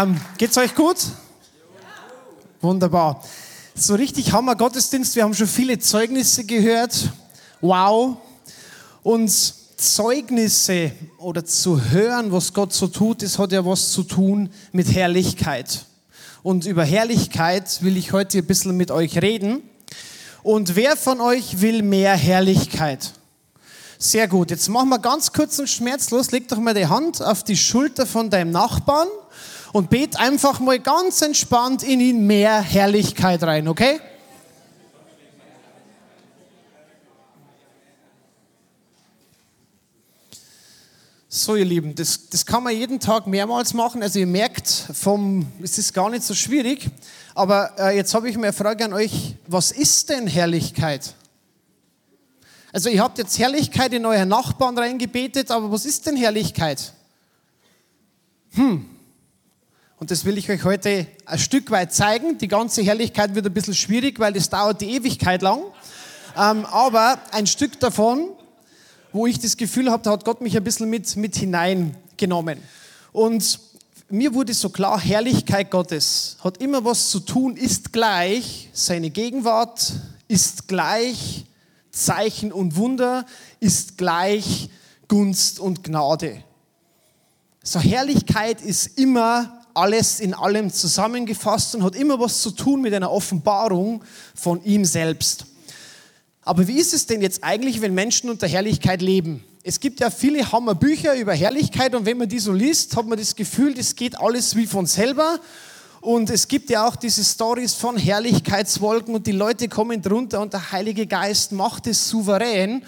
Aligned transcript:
Ähm, 0.00 0.16
geht's 0.36 0.56
euch 0.56 0.76
gut? 0.76 0.96
Wunderbar. 2.60 3.24
So 3.74 3.96
richtig 3.96 4.32
Hammer 4.32 4.54
Gottesdienst. 4.54 5.16
Wir 5.16 5.24
haben 5.24 5.34
schon 5.34 5.48
viele 5.48 5.76
Zeugnisse 5.80 6.44
gehört. 6.44 7.10
Wow. 7.60 8.16
Und 9.02 9.28
Zeugnisse 9.76 10.92
oder 11.18 11.44
zu 11.44 11.90
hören, 11.90 12.30
was 12.30 12.52
Gott 12.52 12.72
so 12.72 12.86
tut, 12.86 13.22
das 13.22 13.40
hat 13.40 13.50
ja 13.50 13.66
was 13.66 13.90
zu 13.90 14.04
tun 14.04 14.50
mit 14.70 14.94
Herrlichkeit. 14.94 15.86
Und 16.44 16.64
über 16.66 16.84
Herrlichkeit 16.84 17.82
will 17.82 17.96
ich 17.96 18.12
heute 18.12 18.38
ein 18.38 18.46
bisschen 18.46 18.76
mit 18.76 18.92
euch 18.92 19.20
reden. 19.20 19.62
Und 20.44 20.76
wer 20.76 20.96
von 20.96 21.20
euch 21.20 21.60
will 21.60 21.82
mehr 21.82 22.14
Herrlichkeit? 22.14 23.14
Sehr 23.98 24.28
gut. 24.28 24.52
Jetzt 24.52 24.68
machen 24.68 24.90
wir 24.90 25.00
ganz 25.00 25.32
kurz 25.32 25.58
und 25.58 25.68
schmerzlos. 25.68 26.30
Leg 26.30 26.46
doch 26.46 26.58
mal 26.58 26.74
die 26.74 26.86
Hand 26.86 27.20
auf 27.20 27.42
die 27.42 27.56
Schulter 27.56 28.06
von 28.06 28.30
deinem 28.30 28.52
Nachbarn 28.52 29.08
und 29.72 29.90
bet 29.90 30.18
einfach 30.18 30.60
mal 30.60 30.78
ganz 30.78 31.22
entspannt 31.22 31.82
in 31.82 32.00
ihn 32.00 32.26
mehr 32.26 32.60
Herrlichkeit 32.60 33.42
rein, 33.42 33.68
okay? 33.68 34.00
So, 41.30 41.56
ihr 41.56 41.66
Lieben, 41.66 41.94
das, 41.94 42.30
das 42.30 42.46
kann 42.46 42.62
man 42.62 42.74
jeden 42.74 42.98
Tag 42.98 43.26
mehrmals 43.26 43.74
machen. 43.74 44.02
Also 44.02 44.18
ihr 44.18 44.26
merkt, 44.26 44.66
vom, 44.68 45.46
es 45.62 45.76
ist 45.76 45.92
gar 45.92 46.08
nicht 46.08 46.24
so 46.24 46.34
schwierig. 46.34 46.90
Aber 47.34 47.78
äh, 47.78 47.96
jetzt 47.96 48.14
habe 48.14 48.28
ich 48.30 48.36
mir 48.36 48.44
eine 48.44 48.52
Frage 48.52 48.86
an 48.86 48.94
euch. 48.94 49.36
Was 49.46 49.70
ist 49.70 50.08
denn 50.08 50.26
Herrlichkeit? 50.26 51.14
Also 52.72 52.88
ihr 52.88 53.02
habt 53.02 53.18
jetzt 53.18 53.38
Herrlichkeit 53.38 53.92
in 53.92 54.04
euren 54.06 54.28
Nachbarn 54.28 54.76
reingebetet, 54.76 55.50
aber 55.50 55.70
was 55.70 55.84
ist 55.84 56.06
denn 56.06 56.16
Herrlichkeit? 56.16 56.92
Hm. 58.54 58.97
Und 60.00 60.12
das 60.12 60.24
will 60.24 60.38
ich 60.38 60.48
euch 60.48 60.62
heute 60.62 61.08
ein 61.26 61.38
Stück 61.40 61.72
weit 61.72 61.92
zeigen. 61.92 62.38
Die 62.38 62.46
ganze 62.46 62.82
Herrlichkeit 62.82 63.34
wird 63.34 63.46
ein 63.46 63.52
bisschen 63.52 63.74
schwierig, 63.74 64.20
weil 64.20 64.32
das 64.32 64.48
dauert 64.48 64.80
die 64.80 64.92
Ewigkeit 64.92 65.42
lang. 65.42 65.62
Ähm, 66.36 66.64
aber 66.66 67.18
ein 67.32 67.48
Stück 67.48 67.80
davon, 67.80 68.28
wo 69.12 69.26
ich 69.26 69.40
das 69.40 69.56
Gefühl 69.56 69.90
habe, 69.90 70.04
da 70.04 70.12
hat 70.12 70.24
Gott 70.24 70.40
mich 70.40 70.56
ein 70.56 70.62
bisschen 70.62 70.88
mit, 70.88 71.16
mit 71.16 71.34
hineingenommen. 71.34 72.60
Und 73.10 73.58
mir 74.08 74.34
wurde 74.34 74.54
so 74.54 74.68
klar, 74.68 75.00
Herrlichkeit 75.00 75.72
Gottes 75.72 76.36
hat 76.44 76.58
immer 76.58 76.84
was 76.84 77.10
zu 77.10 77.18
tun, 77.18 77.56
ist 77.56 77.92
gleich 77.92 78.70
seine 78.72 79.10
Gegenwart, 79.10 79.92
ist 80.28 80.68
gleich 80.68 81.44
Zeichen 81.90 82.52
und 82.52 82.76
Wunder 82.76 83.26
ist 83.58 83.98
gleich 83.98 84.70
Gunst 85.08 85.58
und 85.58 85.82
Gnade. 85.82 86.44
So 87.64 87.80
Herrlichkeit 87.80 88.62
ist 88.62 88.96
immer 88.98 89.57
alles 89.78 90.20
in 90.20 90.34
allem 90.34 90.72
zusammengefasst 90.72 91.74
und 91.74 91.84
hat 91.84 91.94
immer 91.94 92.18
was 92.18 92.42
zu 92.42 92.50
tun 92.50 92.82
mit 92.82 92.92
einer 92.92 93.10
Offenbarung 93.10 94.02
von 94.34 94.62
ihm 94.64 94.84
selbst. 94.84 95.46
Aber 96.42 96.66
wie 96.66 96.78
ist 96.78 96.94
es 96.94 97.06
denn 97.06 97.22
jetzt 97.22 97.44
eigentlich, 97.44 97.80
wenn 97.80 97.94
Menschen 97.94 98.28
unter 98.28 98.48
Herrlichkeit 98.48 99.02
leben? 99.02 99.44
Es 99.62 99.80
gibt 99.80 100.00
ja 100.00 100.10
viele 100.10 100.50
Hammerbücher 100.50 101.14
über 101.14 101.34
Herrlichkeit 101.34 101.94
und 101.94 102.06
wenn 102.06 102.18
man 102.18 102.28
die 102.28 102.38
so 102.38 102.52
liest, 102.52 102.96
hat 102.96 103.06
man 103.06 103.18
das 103.18 103.36
Gefühl, 103.36 103.74
das 103.74 103.94
geht 103.94 104.18
alles 104.18 104.56
wie 104.56 104.66
von 104.66 104.86
selber 104.86 105.38
und 106.00 106.30
es 106.30 106.48
gibt 106.48 106.70
ja 106.70 106.86
auch 106.86 106.96
diese 106.96 107.22
Stories 107.22 107.74
von 107.74 107.96
Herrlichkeitswolken 107.96 109.14
und 109.14 109.26
die 109.26 109.32
Leute 109.32 109.68
kommen 109.68 110.00
drunter 110.00 110.40
und 110.40 110.52
der 110.54 110.72
Heilige 110.72 111.06
Geist 111.06 111.52
macht 111.52 111.86
es 111.86 112.08
souverän 112.08 112.82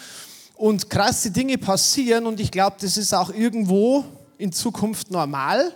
und 0.55 0.89
krasse 0.89 1.31
Dinge 1.31 1.59
passieren 1.59 2.27
und 2.27 2.41
ich 2.41 2.51
glaube, 2.51 2.77
das 2.81 2.97
ist 2.97 3.13
auch 3.13 3.31
irgendwo 3.31 4.05
in 4.39 4.53
Zukunft 4.53 5.11
normal, 5.11 5.75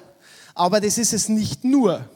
aber 0.55 0.81
das 0.81 0.99
ist 0.99 1.13
es 1.13 1.29
nicht 1.29 1.65
nur. 1.65 2.09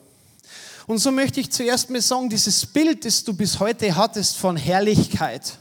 Und 0.87 0.99
so 0.99 1.11
möchte 1.11 1.41
ich 1.41 1.51
zuerst 1.51 1.91
mal 1.91 2.01
sagen, 2.01 2.31
dieses 2.31 2.65
Bild, 2.65 3.05
das 3.05 3.23
du 3.23 3.35
bis 3.35 3.61
heute 3.61 3.95
hattest 3.95 4.39
von 4.39 4.57
Herrlichkeit, 4.57 5.59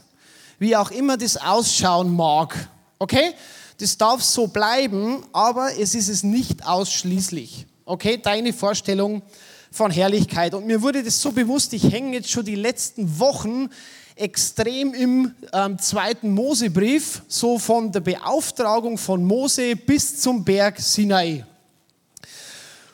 wie 0.58 0.74
auch 0.74 0.90
immer 0.90 1.16
das 1.16 1.36
ausschauen 1.36 2.14
mag, 2.14 2.68
okay? 2.98 3.34
Das 3.78 3.96
darf 3.96 4.22
so 4.22 4.48
bleiben, 4.48 5.22
aber 5.32 5.78
es 5.78 5.94
ist 5.94 6.08
es 6.08 6.22
nicht 6.22 6.66
ausschließlich. 6.66 7.66
Okay, 7.84 8.18
deine 8.20 8.52
Vorstellung 8.52 9.22
von 9.70 9.90
Herrlichkeit. 9.90 10.54
Und 10.54 10.66
mir 10.66 10.82
wurde 10.82 11.02
das 11.02 11.20
so 11.20 11.30
bewusst, 11.30 11.72
ich 11.74 11.84
hänge 11.92 12.16
jetzt 12.16 12.30
schon 12.30 12.44
die 12.44 12.54
letzten 12.54 13.18
Wochen 13.18 13.68
extrem 14.16 14.94
im 14.94 15.32
ähm, 15.52 15.78
zweiten 15.78 16.32
Mosebrief, 16.32 17.22
so 17.28 17.58
von 17.58 17.92
der 17.92 18.00
Beauftragung 18.00 18.98
von 18.98 19.22
Mose 19.24 19.76
bis 19.76 20.20
zum 20.20 20.44
Berg 20.44 20.80
Sinai. 20.80 21.44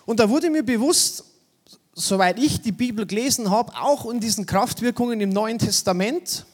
Und 0.06 0.20
da 0.20 0.28
wurde 0.28 0.50
mir 0.50 0.62
bewusst, 0.62 1.25
soweit 1.94 2.38
ich 2.38 2.60
die 2.60 2.72
Bibel 2.72 3.06
gelesen 3.06 3.50
habe, 3.50 3.72
auch 3.81 4.10
in 4.10 4.20
diesen 4.20 4.47
Kraftwirkungen 4.47 5.20
im 5.20 5.31
Neuen 5.31 5.59
Testament, 5.59 6.44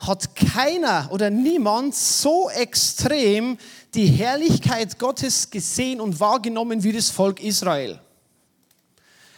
hat 0.00 0.36
keiner 0.36 1.08
oder 1.12 1.30
niemand 1.30 1.94
so 1.94 2.50
extrem 2.50 3.56
die 3.94 4.06
Herrlichkeit 4.06 4.98
Gottes 4.98 5.50
gesehen 5.50 6.00
und 6.00 6.20
wahrgenommen 6.20 6.82
wie 6.82 6.92
das 6.92 7.10
Volk 7.10 7.42
Israel. 7.42 8.00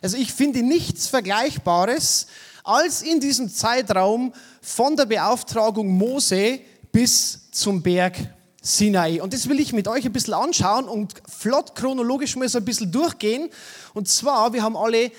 Also 0.03 0.17
ich 0.17 0.33
finde 0.33 0.63
nichts 0.63 1.07
Vergleichbares 1.07 2.27
als 2.65 3.03
in 3.03 3.21
diesem 3.21 3.49
Zeitraum 3.49 4.33
von 4.61 4.97
der 4.97 5.07
Beauftragung 5.07 5.89
Mose 5.89 6.61
bis 6.91 7.51
zum 7.53 7.83
Berg 7.83 8.17
Sinai. 8.67 9.21
Und 9.23 9.33
das 9.33 9.49
will 9.49 9.61
ich 9.61 9.73
mit 9.73 9.89
euch 9.89 10.05
ein 10.05 10.13
bisschen 10.13 10.35
anschauen 10.35 10.89
und 10.89 11.15
flott 11.29 11.75
chronologisch 11.75 12.37
mal 12.37 12.49
so 12.49 12.59
ein 12.59 12.65
bisschen 12.65 12.91
durchgehen. 12.91 13.49
Und 13.95 14.09
zwar, 14.09 14.53
wir 14.53 14.63
haben 14.63 14.77
alle 14.77 15.11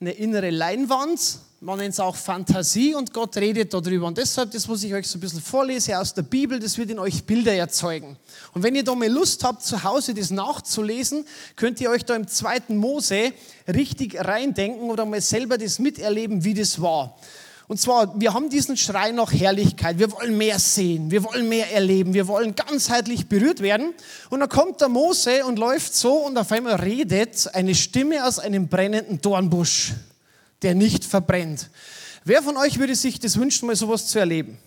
eine 0.00 0.12
innere 0.12 0.50
Leinwand 0.50 1.38
man 1.64 1.78
nennt 1.78 1.94
es 1.94 2.00
auch 2.00 2.14
Fantasie 2.14 2.94
und 2.94 3.14
Gott 3.14 3.38
redet 3.38 3.72
darüber. 3.72 4.06
Und 4.06 4.18
deshalb, 4.18 4.50
das, 4.50 4.68
was 4.68 4.82
ich 4.82 4.92
euch 4.92 5.08
so 5.08 5.16
ein 5.16 5.20
bisschen 5.22 5.40
vorlese 5.40 5.98
aus 5.98 6.12
der 6.12 6.20
Bibel, 6.20 6.58
das 6.58 6.76
wird 6.76 6.90
in 6.90 6.98
euch 6.98 7.24
Bilder 7.24 7.54
erzeugen. 7.54 8.18
Und 8.52 8.62
wenn 8.62 8.74
ihr 8.74 8.84
da 8.84 8.94
mal 8.94 9.08
Lust 9.08 9.42
habt, 9.44 9.62
zu 9.62 9.82
Hause 9.82 10.12
das 10.12 10.30
nachzulesen, 10.30 11.24
könnt 11.56 11.80
ihr 11.80 11.88
euch 11.88 12.04
da 12.04 12.16
im 12.16 12.28
zweiten 12.28 12.76
Mose 12.76 13.32
richtig 13.66 14.22
reindenken 14.22 14.90
oder 14.90 15.06
mal 15.06 15.22
selber 15.22 15.56
das 15.56 15.78
miterleben, 15.78 16.44
wie 16.44 16.52
das 16.52 16.82
war. 16.82 17.16
Und 17.66 17.80
zwar, 17.80 18.20
wir 18.20 18.34
haben 18.34 18.50
diesen 18.50 18.76
Schrei 18.76 19.10
nach 19.12 19.32
Herrlichkeit. 19.32 19.98
Wir 19.98 20.12
wollen 20.12 20.36
mehr 20.36 20.58
sehen, 20.58 21.10
wir 21.10 21.24
wollen 21.24 21.48
mehr 21.48 21.72
erleben, 21.72 22.12
wir 22.12 22.28
wollen 22.28 22.54
ganzheitlich 22.54 23.26
berührt 23.28 23.60
werden. 23.60 23.94
Und 24.30 24.40
dann 24.40 24.48
kommt 24.48 24.80
der 24.80 24.88
Mose 24.88 25.44
und 25.46 25.58
läuft 25.58 25.94
so 25.94 26.14
und 26.14 26.36
auf 26.36 26.52
einmal 26.52 26.74
redet 26.76 27.54
eine 27.54 27.74
Stimme 27.74 28.26
aus 28.26 28.38
einem 28.38 28.68
brennenden 28.68 29.20
Dornbusch 29.20 29.94
der 30.64 30.74
nicht 30.74 31.04
verbrennt. 31.04 31.70
Wer 32.24 32.42
von 32.42 32.56
euch 32.56 32.78
würde 32.78 32.96
sich 32.96 33.20
das 33.20 33.38
wünschen, 33.38 33.66
mal 33.66 33.76
sowas 33.76 34.06
zu 34.06 34.18
erleben? 34.18 34.58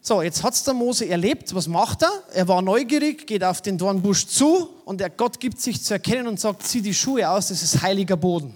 So, 0.00 0.22
jetzt 0.22 0.42
hat 0.42 0.54
es 0.54 0.64
der 0.64 0.74
Mose 0.74 1.08
erlebt. 1.08 1.54
Was 1.54 1.68
macht 1.68 2.02
er? 2.02 2.10
Er 2.32 2.48
war 2.48 2.62
neugierig, 2.62 3.26
geht 3.26 3.44
auf 3.44 3.60
den 3.60 3.78
Dornbusch 3.78 4.26
zu 4.26 4.68
und 4.84 5.00
der 5.00 5.10
Gott 5.10 5.38
gibt 5.38 5.60
sich 5.60 5.82
zu 5.82 5.94
erkennen 5.94 6.26
und 6.26 6.40
sagt, 6.40 6.62
zieh 6.62 6.82
die 6.82 6.94
Schuhe 6.94 7.28
aus, 7.28 7.48
das 7.48 7.62
ist 7.62 7.82
heiliger 7.82 8.16
Boden. 8.16 8.54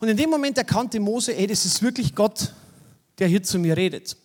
Und 0.00 0.08
in 0.08 0.16
dem 0.16 0.30
Moment 0.30 0.56
erkannte 0.58 1.00
Mose, 1.00 1.36
ey, 1.36 1.46
das 1.46 1.64
ist 1.64 1.82
wirklich 1.82 2.14
Gott, 2.14 2.52
der 3.18 3.28
hier 3.28 3.42
zu 3.42 3.58
mir 3.58 3.76
redet. 3.76 4.16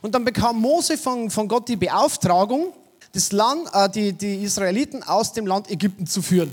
Und 0.00 0.14
dann 0.14 0.24
bekam 0.24 0.60
Mose 0.60 0.96
von, 0.96 1.30
von 1.30 1.48
Gott 1.48 1.68
die 1.68 1.76
Beauftragung, 1.76 2.72
das 3.12 3.32
Land, 3.32 3.68
äh, 3.72 3.88
die, 3.88 4.12
die 4.12 4.44
Israeliten 4.44 5.02
aus 5.02 5.32
dem 5.32 5.46
Land 5.46 5.70
Ägypten 5.70 6.06
zu 6.06 6.22
führen. 6.22 6.50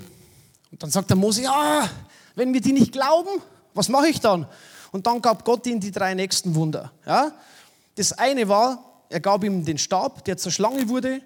Und 0.71 0.81
dann 0.81 0.89
sagt 0.89 1.09
der 1.09 1.17
Mose, 1.17 1.43
ja, 1.43 1.89
wenn 2.35 2.53
wir 2.53 2.61
die 2.61 2.73
nicht 2.73 2.91
glauben, 2.91 3.41
was 3.73 3.89
mache 3.89 4.07
ich 4.07 4.19
dann? 4.19 4.47
Und 4.91 5.05
dann 5.05 5.21
gab 5.21 5.45
Gott 5.45 5.65
ihm 5.67 5.79
die 5.79 5.91
drei 5.91 6.13
nächsten 6.13 6.55
Wunder. 6.55 6.91
Ja? 7.05 7.33
Das 7.95 8.13
eine 8.13 8.47
war, 8.47 8.83
er 9.09 9.19
gab 9.19 9.43
ihm 9.43 9.63
den 9.63 9.77
Stab, 9.77 10.25
der 10.25 10.37
zur 10.37 10.51
Schlange 10.51 10.89
wurde. 10.89 11.21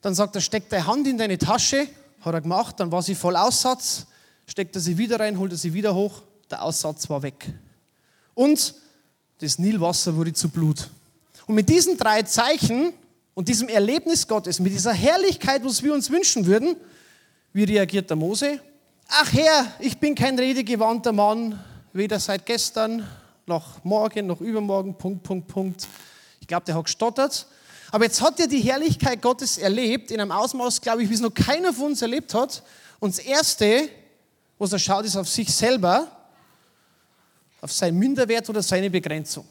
Dann 0.00 0.14
sagt 0.14 0.34
er, 0.34 0.40
steck 0.40 0.68
deine 0.68 0.86
Hand 0.86 1.06
in 1.06 1.16
deine 1.16 1.38
Tasche. 1.38 1.86
Hat 2.20 2.34
er 2.34 2.40
gemacht, 2.40 2.78
dann 2.78 2.92
war 2.92 3.02
sie 3.02 3.14
voll 3.14 3.36
Aussatz. 3.36 4.06
Steckt 4.46 4.74
er 4.76 4.82
sie 4.82 4.98
wieder 4.98 5.18
rein, 5.18 5.38
holt 5.38 5.52
er 5.52 5.58
sie 5.58 5.72
wieder 5.72 5.94
hoch. 5.94 6.22
Der 6.52 6.62
Aussatz 6.62 7.10
war 7.10 7.22
weg. 7.22 7.52
Und 8.34 8.74
das 9.38 9.58
Nilwasser 9.58 10.14
wurde 10.14 10.32
zu 10.32 10.48
Blut. 10.48 10.88
Und 11.46 11.56
mit 11.56 11.68
diesen 11.68 11.96
drei 11.96 12.22
Zeichen 12.22 12.92
und 13.34 13.48
diesem 13.48 13.68
Erlebnis 13.68 14.28
Gottes, 14.28 14.60
mit 14.60 14.72
dieser 14.72 14.92
Herrlichkeit, 14.92 15.64
was 15.64 15.82
wir 15.82 15.92
uns 15.92 16.10
wünschen 16.10 16.46
würden, 16.46 16.76
wie 17.52 17.64
reagiert 17.64 18.08
der 18.08 18.16
Mose? 18.16 18.60
ach 19.12 19.32
Herr, 19.32 19.66
ich 19.78 19.98
bin 19.98 20.14
kein 20.14 20.38
redegewandter 20.38 21.12
Mann, 21.12 21.62
weder 21.92 22.18
seit 22.18 22.46
gestern 22.46 23.06
noch 23.46 23.84
morgen 23.84 24.26
noch 24.26 24.40
übermorgen, 24.40 24.96
Punkt, 24.96 25.22
Punkt, 25.22 25.48
Punkt. 25.48 25.88
Ich 26.40 26.46
glaube, 26.46 26.64
der 26.64 26.74
hat 26.74 26.84
gestottert. 26.84 27.46
Aber 27.90 28.04
jetzt 28.04 28.22
hat 28.22 28.40
er 28.40 28.46
die 28.46 28.60
Herrlichkeit 28.60 29.20
Gottes 29.20 29.58
erlebt, 29.58 30.10
in 30.10 30.20
einem 30.20 30.32
Ausmaß, 30.32 30.80
glaube 30.80 31.02
ich, 31.02 31.10
wie 31.10 31.14
es 31.14 31.20
noch 31.20 31.34
keiner 31.34 31.74
von 31.74 31.86
uns 31.86 32.00
erlebt 32.00 32.32
hat. 32.32 32.62
Und 33.00 33.16
das 33.16 33.24
Erste, 33.24 33.88
was 34.58 34.72
er 34.72 34.78
schaut, 34.78 35.04
ist 35.04 35.16
auf 35.16 35.28
sich 35.28 35.52
selber, 35.52 36.10
auf 37.62 37.72
seinen 37.72 37.98
Minderwert 37.98 38.50
oder 38.50 38.62
seine 38.62 38.90
Begrenzung. 38.90 39.46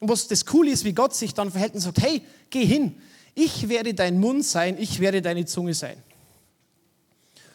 Und 0.00 0.08
was 0.08 0.26
das 0.26 0.44
Coole 0.44 0.70
ist, 0.70 0.84
wie 0.84 0.92
Gott 0.92 1.14
sich 1.14 1.34
dann 1.34 1.52
verhält 1.52 1.74
und 1.74 1.80
sagt, 1.80 2.00
hey, 2.00 2.22
geh 2.50 2.64
hin, 2.64 3.00
ich 3.34 3.68
werde 3.68 3.94
dein 3.94 4.18
Mund 4.18 4.44
sein, 4.44 4.76
ich 4.78 4.98
werde 4.98 5.22
deine 5.22 5.44
Zunge 5.44 5.74
sein. 5.74 6.02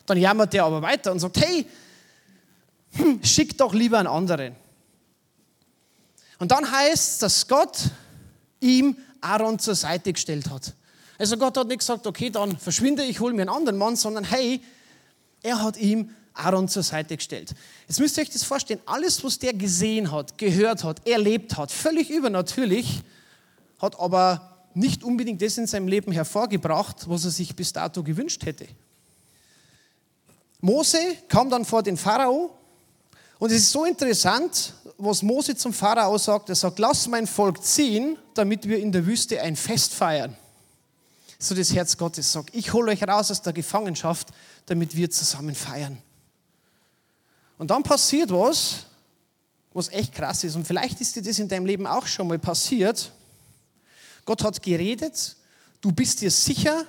Dann 0.06 0.18
jammert 0.18 0.54
der 0.54 0.66
aber 0.66 0.81
weiter 0.81 1.12
und 1.12 1.19
sagt, 1.19 1.38
hey, 1.42 1.66
hm, 2.92 3.24
schick 3.24 3.57
doch 3.57 3.74
lieber 3.74 3.98
einen 3.98 4.07
anderen. 4.07 4.56
Und 6.39 6.51
dann 6.51 6.69
heißt 6.69 7.13
es, 7.13 7.18
dass 7.19 7.48
Gott 7.48 7.89
ihm 8.60 8.96
Aaron 9.22 9.57
zur 9.57 9.75
Seite 9.75 10.13
gestellt 10.13 10.50
hat. 10.50 10.74
Also 11.18 11.38
Gott 11.38 11.57
hat 11.57 11.68
nicht 11.68 11.80
gesagt, 11.80 12.06
okay, 12.06 12.30
dann 12.30 12.57
verschwinde 12.57 13.04
ich, 13.04 13.19
hole 13.19 13.34
mir 13.34 13.44
einen 13.44 13.50
anderen 13.50 13.78
Mann, 13.78 13.96
sondern 13.96 14.25
hey, 14.25 14.62
er 15.42 15.63
hat 15.63 15.78
ihm 15.78 16.12
Aaron 16.33 16.68
zur 16.68 16.83
Seite 16.83 17.15
gestellt. 17.15 17.53
Jetzt 17.88 18.00
müsst 18.00 18.18
ihr 18.18 18.24
euch 18.24 18.30
das 18.30 18.44
vorstellen, 18.44 18.80
alles, 18.85 19.24
was 19.24 19.39
der 19.39 19.53
gesehen 19.53 20.12
hat, 20.12 20.38
gehört 20.38 20.83
hat, 20.83 21.07
erlebt 21.07 21.57
hat, 21.57 21.71
völlig 21.71 22.09
übernatürlich, 22.09 23.01
hat 23.80 24.00
aber 24.00 24.68
nicht 24.74 25.03
unbedingt 25.03 25.41
das 25.41 25.57
in 25.57 25.68
seinem 25.68 25.88
Leben 25.88 26.12
hervorgebracht, 26.12 27.07
was 27.07 27.25
er 27.25 27.31
sich 27.31 27.56
bis 27.56 27.74
dato 27.74 28.01
gewünscht 28.03 28.45
hätte. 28.45 28.68
Mose 30.62 30.97
kam 31.27 31.50
dann 31.50 31.65
vor 31.65 31.83
den 31.83 31.97
Pharao 31.97 32.51
und 33.38 33.51
es 33.51 33.57
ist 33.57 33.71
so 33.71 33.86
interessant, 33.86 34.74
was 34.97 35.21
Mose 35.21 35.56
zum 35.56 35.74
Pharao 35.74 36.18
sagt. 36.18 36.50
Er 36.50 36.56
sagt, 36.56 36.79
lass 36.79 37.07
mein 37.07 37.27
Volk 37.27 37.62
ziehen, 37.63 38.18
damit 38.33 38.68
wir 38.68 38.79
in 38.79 38.91
der 38.91 39.06
Wüste 39.06 39.41
ein 39.41 39.56
Fest 39.56 39.94
feiern. 39.94 40.36
So 41.38 41.53
das 41.53 41.74
Herz 41.74 41.97
Gottes 41.97 42.31
sagt, 42.31 42.56
ich 42.56 42.71
hole 42.71 42.91
euch 42.91 43.03
raus 43.03 43.29
aus 43.29 43.41
der 43.41 43.51
Gefangenschaft, 43.51 44.29
damit 44.65 44.95
wir 44.95 45.12
zusammen 45.12 45.56
feiern. 45.56 46.01
Und 47.63 47.71
dann 47.71 47.81
passiert 47.81 48.30
was, 48.30 48.88
was 49.74 49.88
echt 49.88 50.13
krass 50.13 50.44
ist. 50.44 50.57
Und 50.57 50.68
vielleicht 50.68 51.00
ist 51.00 51.15
dir 51.15 51.21
das 51.21 51.39
in 51.39 51.48
deinem 51.48 51.65
Leben 51.65 51.88
auch 51.88 52.06
schon 52.06 52.27
mal 52.27 52.38
passiert. 52.38 53.10
Gott 54.25 54.44
hat 54.44 54.62
geredet, 54.62 55.38
du 55.80 55.94
bist 55.94 56.19
dir 56.19 56.30
sicher, 56.30 56.86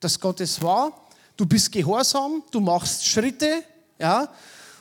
dass 0.00 0.20
Gott 0.20 0.42
es 0.42 0.60
war, 0.60 0.92
du 1.38 1.46
bist 1.46 1.72
gehorsam, 1.72 2.42
du 2.50 2.60
machst 2.60 3.06
Schritte, 3.06 3.64
ja, 3.98 4.28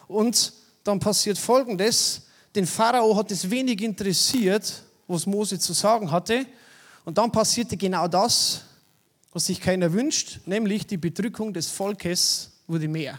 und 0.10 0.52
dann 0.84 1.00
passiert 1.00 1.38
Folgendes, 1.38 2.24
den 2.54 2.68
Pharao 2.68 3.16
hat 3.16 3.32
es 3.32 3.50
wenig 3.50 3.82
interessiert, 3.82 4.84
was 5.08 5.26
Mose 5.26 5.58
zu 5.58 5.72
sagen 5.72 6.12
hatte, 6.12 6.46
und 7.06 7.18
dann 7.18 7.32
passierte 7.32 7.78
genau 7.78 8.10
das, 8.10 8.64
was 9.32 9.46
sich 9.46 9.62
keiner 9.62 9.94
wünscht, 9.94 10.42
nämlich 10.46 10.86
die 10.86 10.98
Bedrückung 10.98 11.54
des 11.54 11.70
Volkes 11.70 12.52
wurde 12.68 12.90
mehr. 12.90 13.18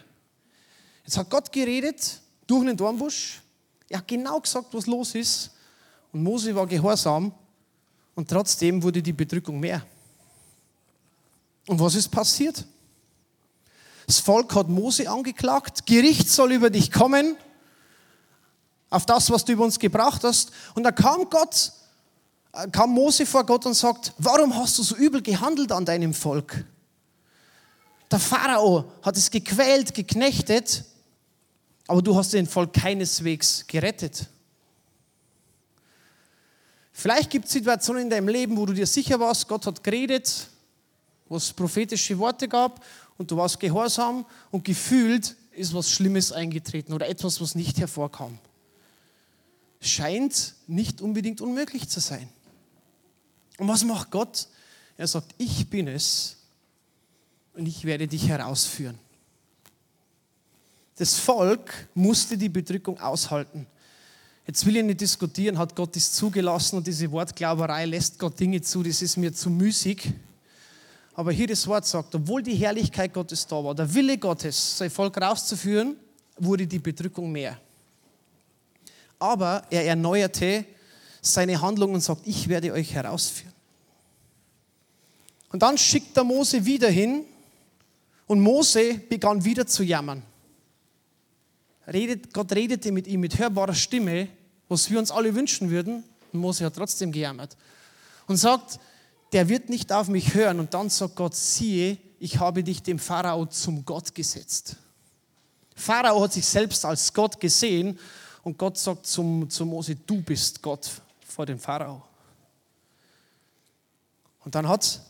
Jetzt 1.05 1.17
hat 1.17 1.31
Gott 1.31 1.53
geredet 1.53 2.21
durch 2.47 2.63
einen 2.63 2.77
Dornbusch, 2.77 3.41
er 3.89 3.99
hat 3.99 4.09
genau 4.09 4.41
gesagt, 4.41 4.69
was 4.73 4.87
los 4.87 5.15
ist, 5.15 5.51
und 6.13 6.23
Mose 6.23 6.55
war 6.55 6.67
gehorsam, 6.67 7.33
und 8.15 8.29
trotzdem 8.29 8.83
wurde 8.83 9.03
die 9.03 9.13
Bedrückung 9.13 9.59
mehr. 9.59 9.85
Und 11.67 11.81
was 11.81 11.95
ist 11.95 12.09
passiert? 12.09 12.65
Das 14.07 14.21
Volk 14.21 14.55
hat 14.55 14.69
Mose 14.69 15.09
angeklagt, 15.09 15.87
Gericht 15.87 16.29
soll 16.29 16.53
über 16.53 16.71
dich 16.71 16.93
kommen, 16.93 17.37
auf 18.91 19.07
das, 19.07 19.31
was 19.31 19.45
du 19.45 19.53
über 19.53 19.65
uns 19.65 19.79
gebracht 19.79 20.23
hast. 20.23 20.53
Und 20.75 20.85
da 20.85 20.93
kam 20.93 21.29
Gott, 21.29 21.73
äh, 22.53 22.69
kam 22.69 22.91
Mose 22.91 23.27
vor 23.27 23.45
Gott 23.45 23.67
und 23.67 23.75
sagt, 23.75 24.13
warum 24.19 24.55
hast 24.55 24.79
du 24.79 24.83
so 24.83 24.95
übel 24.95 25.21
gehandelt 25.21 25.73
an 25.73 25.85
deinem 25.85 26.15
Volk? 26.15 26.65
Der 28.11 28.21
Pharao 28.21 28.93
hat 29.03 29.17
es 29.17 29.31
gequält, 29.31 29.95
geknechtet, 29.95 30.85
aber 31.87 32.03
du 32.03 32.17
hast 32.17 32.33
den 32.33 32.47
Volk 32.47 32.73
keineswegs 32.73 33.67
gerettet. 33.67 34.29
Vielleicht 36.93 37.31
gibt 37.31 37.47
es 37.47 37.53
Situationen 37.53 38.05
in 38.05 38.11
deinem 38.11 38.29
Leben, 38.29 38.57
wo 38.57 38.67
du 38.67 38.73
dir 38.73 38.87
sicher 38.87 39.19
warst, 39.19 39.49
Gott 39.49 39.67
hat 39.67 39.83
geredet, 39.83 40.49
wo 41.29 41.37
es 41.37 41.53
prophetische 41.53 42.19
Worte 42.19 42.49
gab 42.49 42.85
und 43.19 43.31
du 43.31 43.37
warst 43.37 43.59
gehorsam 43.59 44.25
und 44.51 44.65
gefühlt 44.65 45.37
ist 45.53 45.75
was 45.75 45.91
Schlimmes 45.91 46.33
eingetreten 46.33 46.93
oder 46.93 47.09
etwas, 47.09 47.41
was 47.41 47.55
nicht 47.55 47.79
hervorkam. 47.79 48.39
Scheint 49.81 50.55
nicht 50.67 51.01
unbedingt 51.01 51.41
unmöglich 51.41 51.89
zu 51.89 52.01
sein. 52.01 52.29
Und 53.59 53.69
was 53.69 53.85
macht 53.85 54.11
Gott? 54.11 54.49
Er 54.97 55.07
sagt, 55.07 55.35
ich 55.39 55.69
bin 55.69 55.89
es 55.89 56.37
und 57.55 57.67
ich 57.67 57.85
werde 57.85 58.09
dich 58.09 58.29
herausführen. 58.29 58.99
Das 60.97 61.19
Volk 61.19 61.89
musste 61.95 62.39
die 62.39 62.49
Bedrückung 62.49 63.01
aushalten. 63.01 63.67
Jetzt 64.47 64.65
will 64.65 64.77
ich 64.77 64.85
nicht 64.85 65.01
diskutieren, 65.01 65.59
hat 65.59 65.75
Gott 65.75 65.97
das 65.97 66.13
zugelassen 66.13 66.77
und 66.77 66.87
diese 66.87 67.11
Wortglauberei 67.11 67.87
lässt 67.87 68.19
Gott 68.19 68.39
Dinge 68.39 68.61
zu, 68.61 68.83
das 68.83 69.03
ist 69.03 69.17
mir 69.17 69.33
zu 69.33 69.51
müßig. 69.51 70.13
Aber 71.15 71.33
hier 71.33 71.47
das 71.47 71.67
Wort 71.67 71.87
sagt, 71.87 72.15
obwohl 72.15 72.43
die 72.43 72.55
Herrlichkeit 72.55 73.13
Gottes 73.13 73.47
da 73.47 73.65
war, 73.65 73.75
der 73.75 73.93
Wille 73.93 74.19
Gottes, 74.19 74.79
sein 74.79 74.91
Volk 74.91 75.21
rauszuführen, 75.21 75.97
wurde 76.37 76.67
die 76.67 76.79
Bedrückung 76.79 77.33
mehr. 77.33 77.59
Aber 79.19 79.65
er 79.71 79.87
erneuerte 79.87 80.65
seine 81.23 81.61
Handlung 81.61 81.95
und 81.95 82.01
sagt, 82.01 82.27
ich 82.27 82.49
werde 82.49 82.73
euch 82.73 82.93
herausführen. 82.93 83.53
Und 85.51 85.63
dann 85.63 85.79
schickt 85.79 86.17
er 86.17 86.25
Mose 86.25 86.65
wieder 86.65 86.91
hin 86.91 87.25
und 88.27 88.41
Mose 88.41 88.95
begann 89.09 89.45
wieder 89.45 89.67
zu 89.67 89.83
jammern 89.83 90.23
redet, 91.93 92.33
Gott 92.33 92.53
redete 92.53 92.93
mit 92.93 93.07
ihm 93.07 93.21
mit 93.21 93.39
hörbarer 93.39 93.75
Stimme, 93.75 94.29
was 94.69 94.91
wir 94.91 94.99
uns 94.99 95.11
alle 95.11 95.35
wünschen 95.35 95.71
würden. 95.71 96.05
Und 96.33 96.41
Mose 96.41 96.65
hat 96.65 96.75
trotzdem 96.75 97.13
gejammert. 97.13 97.57
Und 98.27 98.37
sagt, 98.37 98.79
der 99.33 99.49
wird 99.49 99.69
nicht 99.69 99.93
auf 99.93 100.09
mich 100.09 100.35
hören. 100.35 100.61
Und 100.61 100.75
dann 100.75 100.89
sagt 100.91 101.17
Gott, 101.17 101.35
siehe, 101.35 101.99
ich 102.19 102.39
habe 102.39 102.65
dich 102.65 102.83
dem 102.83 102.99
Pharao 102.99 103.47
zum 103.47 103.85
Gott 103.85 104.15
gesetzt. 104.15 104.77
Pharao 105.77 106.23
hat 106.23 106.33
sich 106.33 106.47
selbst 106.47 106.85
als 106.85 107.13
Gott 107.13 107.41
gesehen 107.41 107.99
und 108.43 108.57
Gott 108.59 108.79
sagt 108.79 109.07
zum, 109.07 109.51
zu 109.51 109.67
Mose, 109.67 109.97
du 109.97 110.23
bist 110.23 110.63
Gott 110.63 110.89
vor 111.27 111.47
dem 111.47 111.59
Pharao. 111.59 112.03
Und 114.45 114.55
dann 114.55 114.69
hat 114.69 115.01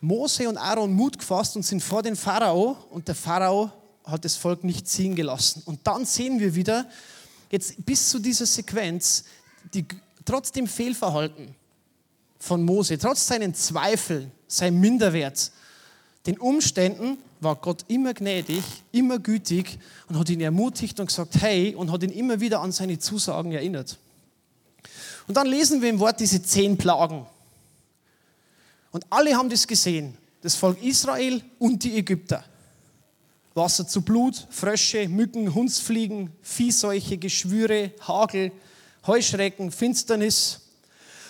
Mose 0.00 0.48
und 0.48 0.56
Aaron 0.56 0.92
Mut 0.92 1.18
gefasst 1.18 1.56
und 1.56 1.62
sind 1.64 1.82
vor 1.82 2.02
den 2.02 2.16
Pharao 2.16 2.76
und 2.90 3.08
der 3.08 3.14
Pharao 3.14 3.70
hat 4.06 4.24
das 4.24 4.36
Volk 4.36 4.64
nicht 4.64 4.88
ziehen 4.88 5.14
gelassen. 5.16 5.62
Und 5.66 5.80
dann 5.84 6.06
sehen 6.06 6.38
wir 6.40 6.54
wieder, 6.54 6.88
jetzt 7.50 7.84
bis 7.84 8.08
zu 8.08 8.18
dieser 8.18 8.46
Sequenz, 8.46 9.24
die, 9.74 9.84
trotz 10.24 10.52
dem 10.52 10.66
Fehlverhalten 10.66 11.54
von 12.38 12.64
Mose, 12.64 12.96
trotz 12.98 13.26
seinen 13.26 13.54
Zweifeln, 13.54 14.30
seinem 14.46 14.80
Minderwert, 14.80 15.50
den 16.26 16.38
Umständen 16.38 17.18
war 17.40 17.56
Gott 17.56 17.84
immer 17.88 18.14
gnädig, 18.14 18.62
immer 18.92 19.18
gütig 19.18 19.78
und 20.08 20.18
hat 20.18 20.28
ihn 20.30 20.40
ermutigt 20.40 20.98
und 20.98 21.06
gesagt, 21.06 21.34
hey, 21.40 21.74
und 21.74 21.92
hat 21.92 22.02
ihn 22.02 22.10
immer 22.10 22.40
wieder 22.40 22.60
an 22.60 22.72
seine 22.72 22.98
Zusagen 22.98 23.52
erinnert. 23.52 23.98
Und 25.28 25.36
dann 25.36 25.46
lesen 25.46 25.82
wir 25.82 25.90
im 25.90 25.98
Wort 25.98 26.20
diese 26.20 26.42
zehn 26.42 26.76
Plagen. 26.76 27.26
Und 28.90 29.04
alle 29.10 29.36
haben 29.36 29.50
das 29.50 29.66
gesehen, 29.66 30.16
das 30.40 30.54
Volk 30.54 30.82
Israel 30.82 31.42
und 31.58 31.82
die 31.82 31.96
Ägypter. 31.96 32.44
Wasser 33.56 33.88
zu 33.88 34.02
Blut, 34.02 34.46
Frösche, 34.50 35.08
Mücken, 35.08 35.54
Hundsfliegen, 35.54 36.30
Viehseuche, 36.42 37.16
Geschwüre, 37.16 37.92
Hagel, 38.06 38.52
Heuschrecken, 39.06 39.72
Finsternis. 39.72 40.60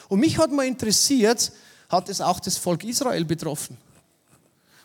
Und 0.08 0.20
mich 0.20 0.36
hat 0.36 0.50
mal 0.50 0.66
interessiert, 0.66 1.52
hat 1.88 2.08
es 2.08 2.20
auch 2.20 2.40
das 2.40 2.58
Volk 2.58 2.82
Israel 2.82 3.24
betroffen. 3.24 3.78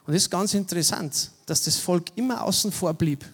Und 0.05 0.13
es 0.13 0.23
ist 0.23 0.29
ganz 0.29 0.53
interessant, 0.53 1.31
dass 1.47 1.63
das 1.63 1.77
Volk 1.77 2.05
immer 2.15 2.43
außen 2.43 2.71
vor 2.71 2.93
blieb. 2.93 3.25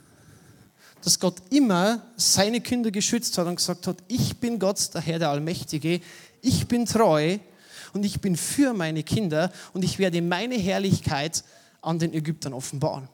Dass 1.04 1.20
Gott 1.20 1.36
immer 1.50 2.02
seine 2.16 2.62
Kinder 2.62 2.92
geschützt 2.92 3.38
hat 3.38 3.46
und 3.46 3.58
gesagt 3.58 3.88
hat, 3.88 3.98
ich 4.08 4.38
bin 4.38 4.58
Gott, 4.58 4.94
der 4.94 5.02
Herr 5.02 5.20
der 5.20 5.30
Allmächtige, 5.32 6.00
ich 6.42 6.66
bin 6.70 6.86
treu 6.86 7.40
und 7.92 8.06
ich 8.06 8.22
bin 8.22 8.38
für 8.38 8.74
meine 8.74 9.04
Kinder 9.04 9.52
und 9.74 9.84
ich 9.84 10.00
werde 10.00 10.22
meine 10.22 10.56
Herrlichkeit 10.56 11.44
an 11.82 12.00
den 12.00 12.14
Ägyptern 12.14 12.54
offenbaren 12.54 13.10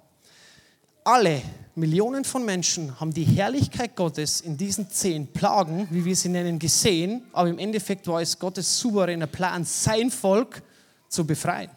alle 1.05 1.41
Millionen 1.75 2.23
von 2.23 2.45
Menschen 2.45 2.99
haben 2.99 3.13
die 3.13 3.23
Herrlichkeit 3.23 3.95
Gottes 3.95 4.41
in 4.41 4.57
diesen 4.57 4.89
zehn 4.89 5.27
Plagen, 5.27 5.87
wie 5.89 6.05
wir 6.05 6.15
sie 6.15 6.29
nennen, 6.29 6.59
gesehen, 6.59 7.25
aber 7.33 7.49
im 7.49 7.57
Endeffekt 7.57 8.07
war 8.07 8.21
es 8.21 8.37
Gottes 8.37 8.79
souveräner 8.79 9.27
Plan, 9.27 9.65
sein 9.65 10.11
Volk 10.11 10.61
zu 11.09 11.25
befreien. 11.25 11.71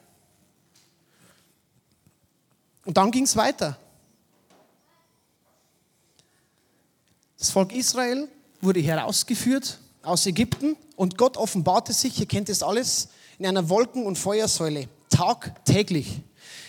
Und 2.84 2.96
dann 2.96 3.10
ging 3.10 3.24
es 3.24 3.36
weiter. 3.36 3.78
Das 7.38 7.50
Volk 7.50 7.72
Israel 7.72 8.28
wurde 8.60 8.80
herausgeführt 8.80 9.78
aus 10.02 10.26
Ägypten 10.26 10.76
und 10.94 11.18
Gott 11.18 11.36
offenbarte 11.36 11.92
sich, 11.92 12.20
ihr 12.20 12.26
kennt 12.26 12.48
das 12.48 12.62
alles, 12.62 13.08
in 13.38 13.46
einer 13.46 13.68
Wolken- 13.68 14.06
und 14.06 14.16
Feuersäule, 14.16 14.88
tagtäglich. 15.10 16.22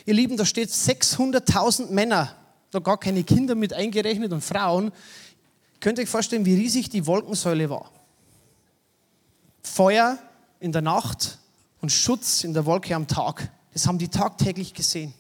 Ihr 0.06 0.14
Lieben, 0.14 0.38
da 0.38 0.46
steht 0.46 0.70
600.000 0.70 1.92
Männer 1.92 2.36
da 2.72 2.80
gar 2.80 3.00
keine 3.00 3.24
Kinder 3.24 3.56
mit 3.56 3.74
eingerechnet 3.74 4.32
und 4.32 4.44
Frauen. 4.44 4.92
Könnt 5.80 6.00
ihr 6.00 6.04
euch 6.04 6.10
vorstellen, 6.10 6.46
wie 6.46 6.56
riesig 6.56 6.90
die 6.90 7.06
Wolkensäule 7.06 7.70
war? 7.70 7.92
Feuer 9.62 10.18
in 10.60 10.72
der 10.72 10.82
Nacht 10.82 11.40
und 11.82 11.92
Schutz 11.92 12.44
in 12.44 12.54
der 12.54 12.66
Wolke 12.66 12.96
am 12.96 13.08
Tag. 13.08 13.52
Das 13.74 13.88
haben 13.88 13.98
die 13.98 14.08
tagtäglich 14.08 14.74
gesehen. 14.74 15.14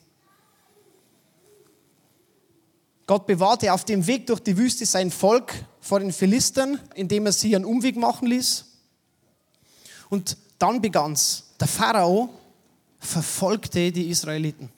Gott 3.05 3.25
bewahrte 3.25 3.71
auf 3.71 3.85
dem 3.85 4.05
Weg 4.05 4.27
durch 4.27 4.41
die 4.41 4.57
Wüste 4.57 4.85
sein 4.85 5.11
Volk 5.11 5.53
vor 5.79 5.99
den 5.99 6.11
Philistern, 6.11 6.79
indem 6.95 7.25
er 7.25 7.31
sie 7.31 7.55
einen 7.55 7.63
Umweg 7.63 7.95
machen 7.95 8.27
ließ. 8.27 8.65
Und 10.09 10.37
dann 10.59 10.81
begann 10.81 11.13
es. 11.13 11.45
Der 11.59 11.67
Pharao 11.67 12.29
verfolgte 12.99 13.91
die 13.91 14.09
Israeliten. 14.09 14.69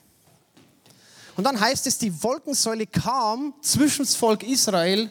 Und 1.39 1.45
dann 1.45 1.57
heißt 1.57 1.87
es, 1.87 1.97
die 1.97 2.21
Wolkensäule 2.21 2.85
kam 2.85 3.53
zwischen 3.61 4.03
das 4.03 4.13
Volk 4.13 4.43
Israel 4.43 5.09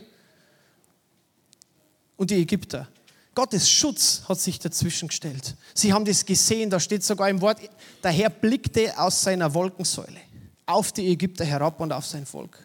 und 2.19 2.31
die 2.31 2.43
Ägypter. 2.43 2.87
Gottes 3.35 3.71
Schutz 3.71 4.21
hat 4.29 4.39
sich 4.39 4.59
dazwischen 4.59 5.09
gestellt. 5.09 5.55
Sie 5.73 5.91
haben 5.91 6.05
das 6.05 6.27
gesehen, 6.27 6.69
da 6.69 6.79
steht 6.81 7.03
sogar 7.03 7.31
im 7.31 7.41
Wort, 7.41 7.61
der 8.05 8.11
Herr 8.11 8.29
blickte 8.29 8.93
aus 8.99 9.23
seiner 9.23 9.55
Wolkensäule 9.55 10.21
auf 10.67 10.93
die 10.93 11.07
Ägypter 11.07 11.47
herab 11.47 11.81
und 11.81 11.95
auf 11.95 12.05
sein 12.05 12.27
Volk. 12.27 12.59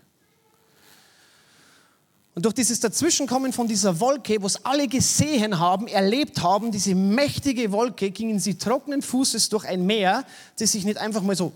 Und 2.36 2.43
durch 2.43 2.55
dieses 2.55 2.82
Dazwischenkommen 2.82 3.53
von 3.53 3.70
dieser 3.70 3.98
Wolke, 3.98 4.41
wo 4.41 4.48
es 4.48 4.65
alle 4.65 4.89
gesehen 4.89 5.58
haben, 5.58 5.88
erlebt 5.88 6.43
haben, 6.43 6.70
diese 6.70 6.96
mächtige 6.96 7.72
Wolke, 7.72 8.12
gingen 8.12 8.41
sie 8.41 8.58
trockenen 8.58 9.01
Fußes 9.01 9.48
durch 9.48 9.63
ein 9.63 9.86
Meer, 9.86 10.25
das 10.60 10.74
sich 10.74 10.84
nicht 10.84 10.98
einfach 10.98 11.22
mal 11.22 11.38
so 11.38 11.53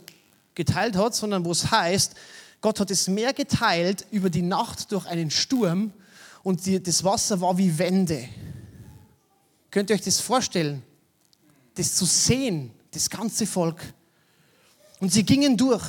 geteilt 0.57 0.97
hat, 0.97 1.15
sondern 1.15 1.45
wo 1.45 1.51
es 1.51 1.71
heißt, 1.71 2.15
Gott 2.61 2.79
hat 2.79 2.89
das 2.89 3.07
Meer 3.07 3.31
geteilt 3.31 4.07
über 4.09 4.29
die 4.29 4.41
Nacht 4.41 4.91
durch 4.91 5.05
einen 5.05 5.29
Sturm 5.29 5.93
und 6.43 6.65
die, 6.65 6.81
das 6.81 7.03
Wasser 7.03 7.39
war 7.39 7.57
wie 7.57 7.77
Wände. 7.77 8.27
Könnt 9.69 9.91
ihr 9.91 9.95
euch 9.95 10.01
das 10.01 10.19
vorstellen? 10.19 10.81
Das 11.75 11.93
zu 11.95 12.05
sehen, 12.05 12.71
das 12.91 13.09
ganze 13.09 13.45
Volk. 13.45 13.81
Und 14.99 15.13
sie 15.13 15.23
gingen 15.23 15.55
durch. 15.55 15.85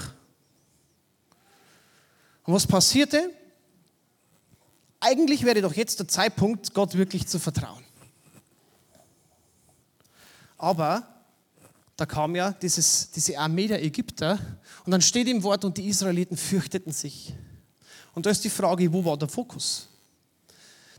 Und 2.45 2.53
was 2.53 2.67
passierte? 2.67 3.33
Eigentlich 5.01 5.45
wäre 5.45 5.63
doch 5.63 5.73
jetzt 5.73 5.99
der 5.99 6.09
Zeitpunkt, 6.09 6.75
Gott 6.75 6.95
wirklich 6.95 7.27
zu 7.27 7.39
vertrauen. 7.39 7.85
Aber 10.59 11.18
da 11.99 12.07
kam 12.07 12.37
ja 12.37 12.53
dieses, 12.53 13.11
diese 13.11 13.37
Armee 13.37 13.67
der 13.67 13.85
Ägypter 13.85 14.39
und 14.87 14.93
dann 14.93 15.03
steht 15.03 15.27
im 15.27 15.43
Wort, 15.43 15.65
und 15.65 15.77
die 15.77 15.89
Israeliten 15.89 16.37
fürchteten 16.37 16.93
sich. 16.93 17.35
Und 18.15 18.25
da 18.25 18.31
ist 18.31 18.45
die 18.45 18.51
Frage, 18.51 18.91
wo 18.93 19.05
war 19.05 19.17
der 19.17 19.29
Fokus? 19.29 19.89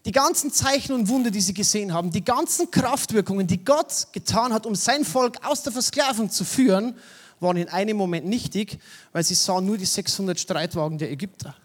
Die 0.06 0.12
ganzen 0.12 0.52
Zeichen 0.52 0.92
und 0.92 1.08
Wunder, 1.08 1.32
die 1.32 1.40
sie 1.40 1.54
gesehen 1.54 1.94
haben, 1.94 2.12
die 2.12 2.24
ganzen 2.24 2.70
Kraftwirkungen, 2.70 3.48
die 3.48 3.64
Gott 3.64 4.08
getan 4.12 4.52
hat, 4.52 4.66
um 4.66 4.76
sein 4.76 5.06
Volk 5.06 5.38
aus 5.46 5.64
der 5.64 5.72
Versklavung 5.72 6.30
zu 6.30 6.44
führen, 6.44 6.98
waren 7.40 7.56
in 7.56 7.70
einem 7.70 7.96
Moment 7.96 8.28
nichtig, 8.28 8.78
weil 9.14 9.24
sie 9.24 9.36
sahen 9.36 9.66
nur 9.66 9.78
die 9.78 9.86
600 9.86 10.38
Streitwagen 10.38 10.98
der 10.98 11.12
Ägypter. 11.12 11.56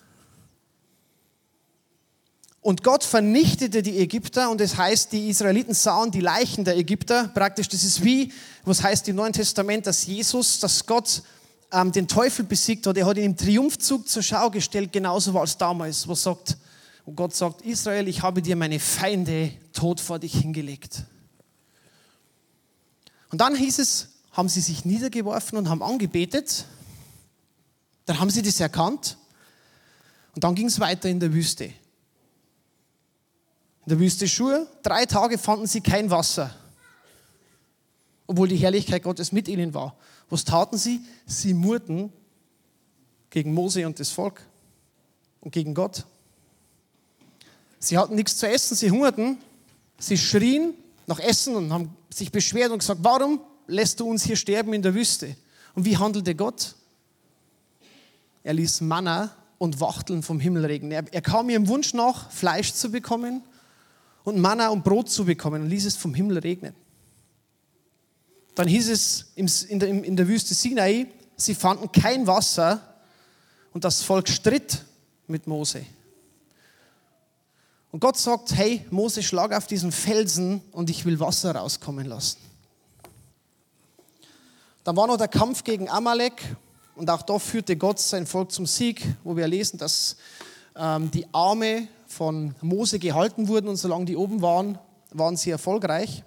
Und 2.65 2.83
Gott 2.83 3.05
vernichtete 3.05 3.83
die 3.83 3.99
Ägypter 3.99 4.49
und 4.49 4.59
das 4.59 4.79
heißt, 4.79 5.13
die 5.13 5.29
Israeliten 5.29 5.75
sahen 5.75 6.11
die 6.11 6.23
Leichen 6.23 6.65
der 6.65 6.79
Ägypter. 6.79 7.29
Praktisch, 7.29 7.69
das 7.69 7.85
ist 7.85 8.03
wie, 8.03 8.33
was 8.65 8.83
heißt 8.83 9.07
im 9.09 9.17
Neuen 9.17 9.35
Testament, 9.35 9.87
dass 9.87 10.07
Jesus, 10.07 10.61
dass 10.61 10.87
Gott 10.87 11.23
ähm, 11.71 11.93
den 11.93 12.09
Teufel 12.09 12.43
besiegt 12.43 12.87
hat. 12.87 12.97
Er 12.97 13.05
hat 13.05 13.19
ihn 13.19 13.25
im 13.25 13.37
Triumphzug 13.37 14.09
zur 14.09 14.23
Schau 14.23 14.49
gestellt, 14.49 14.95
genauso 14.95 15.35
war 15.35 15.45
es 15.45 15.59
damals, 15.59 16.09
wo 16.09 16.15
sagt, 16.15 16.57
wo 17.05 17.13
Gott 17.13 17.35
sagt, 17.35 17.61
Israel, 17.67 18.09
ich 18.09 18.23
habe 18.23 18.41
dir 18.41 18.57
meine 18.57 18.81
Feinde 18.81 19.53
tot 19.75 20.01
vor 20.01 20.19
dich 20.19 20.33
hingelegt. 20.33 21.03
Und 23.31 23.43
dann 23.43 23.55
hieß 23.57 23.79
es, 23.79 24.09
haben 24.33 24.49
sie 24.49 24.63
sich 24.63 24.87
niedergeworfen 24.87 25.59
und 25.59 25.69
haben 25.69 25.83
angebetet. 25.83 26.65
Dann 28.07 28.21
haben 28.21 28.31
sie 28.31 28.41
das 28.41 28.59
erkannt. 28.59 29.19
Und 30.35 30.45
dann 30.45 30.55
ging 30.55 30.69
es 30.69 30.81
weiter 30.81 31.11
in 31.11 31.21
der 31.21 31.35
Wüste 31.35 31.71
in 33.87 33.91
der 33.91 33.99
Wüste 33.99 34.27
Schur. 34.29 34.67
Drei 34.83 35.07
Tage 35.07 35.39
fanden 35.39 35.67
sie 35.67 35.81
kein 35.81 36.11
Wasser, 36.11 36.55
obwohl 38.27 38.49
die 38.49 38.57
Herrlichkeit 38.57 39.03
Gottes 39.03 39.33
mit 39.33 39.49
ihnen 39.49 39.75
war. 39.75 39.97
Was 40.31 40.45
taten 40.45 40.79
sie? 40.79 41.01
Sie 41.27 41.55
murrten 41.55 42.13
gegen 43.31 43.53
Mose 43.53 43.87
und 43.87 44.01
das 44.01 44.11
Volk 44.11 44.41
und 45.41 45.53
gegen 45.53 45.75
Gott. 45.75 46.05
Sie 47.79 47.99
hatten 47.99 48.15
nichts 48.15 48.39
zu 48.39 48.49
essen, 48.49 48.75
sie 48.75 48.91
hungerten, 48.91 49.39
sie 49.99 50.17
schrien 50.17 50.73
nach 51.07 51.19
Essen 51.19 51.55
und 51.55 51.73
haben 51.73 51.95
sich 52.09 52.33
beschwert 52.33 52.71
und 52.71 52.79
gesagt, 52.79 53.01
warum 53.03 53.41
lässt 53.67 54.01
du 54.01 54.09
uns 54.09 54.25
hier 54.25 54.37
sterben 54.37 54.73
in 54.73 54.81
der 54.81 54.95
Wüste? 54.95 55.37
Und 55.75 55.85
wie 55.85 55.99
handelte 55.99 56.35
Gott? 56.35 56.75
Er 58.43 58.55
ließ 58.55 58.81
Manna 58.81 59.35
und 59.59 59.81
Wachteln 59.81 60.23
vom 60.23 60.41
Himmel 60.41 60.65
regnen. 60.65 60.93
Er, 60.93 61.05
er 61.13 61.21
kam 61.21 61.51
ihrem 61.51 61.69
Wunsch 61.69 61.93
nach, 61.93 62.31
Fleisch 62.31 62.73
zu 62.73 62.91
bekommen 62.91 63.43
und 64.25 64.39
Manna 64.39 64.69
und 64.69 64.83
Brot 64.83 65.11
zu 65.11 65.25
bekommen 65.25 65.63
und 65.63 65.69
ließ 65.69 65.85
es 65.85 65.97
vom 65.97 66.15
Himmel 66.15 66.39
regnen. 66.39 66.75
Dann 68.55 68.69
hieß 68.69 68.89
es 68.89 69.33
in 69.35 70.17
der, 70.17 70.29
Wüste 70.29 70.55
Sinai, 70.55 71.07
sie 71.37 71.55
fanden 71.55 71.91
kein 71.93 72.27
Wasser 72.27 72.81
und 73.73 73.85
das 73.85 74.03
Volk 74.03 74.29
stritt 74.29 74.85
mit 75.27 75.47
Mose. 75.47 75.85
Und 77.91 78.01
Gott 78.01 78.17
sagt, 78.17 78.55
hey 78.55 78.85
Mose, 78.91 79.23
schlag 79.23 79.53
auf 79.53 79.67
diesen 79.67 79.93
Felsen 79.93 80.63
und 80.73 80.91
ich 80.91 81.05
will 81.05 81.21
Wasser 81.21 81.55
rauskommen 81.55 82.07
lassen. 82.07 82.39
Dann 84.85 84.97
war 84.97 85.07
noch 85.07 85.17
der 85.17 85.29
Kampf 85.29 85.65
gegen 85.65 85.89
Amalek 85.89 86.43
und 86.95 87.11
auch 87.11 87.23
da 87.23 87.39
führte 87.39 87.77
Gott 87.77 87.99
sein 87.99 88.27
Volk 88.27 88.53
zum 88.53 88.67
Sieg, 88.67 89.05
wo 89.25 89.37
wir 89.37 89.49
lesen, 89.49 89.79
dass 89.79 90.17
ähm, 90.77 91.11
die 91.11 91.27
Arme 91.33 91.89
von 92.15 92.55
Mose 92.63 92.99
gehalten 92.99 93.49
wurden 93.49 93.69
und 93.69 93.77
solange 93.77 94.05
die 94.05 94.17
oben 94.17 94.41
waren, 94.41 94.79
waren 95.11 95.37
sie 95.37 95.51
erfolgreich. 95.51 96.23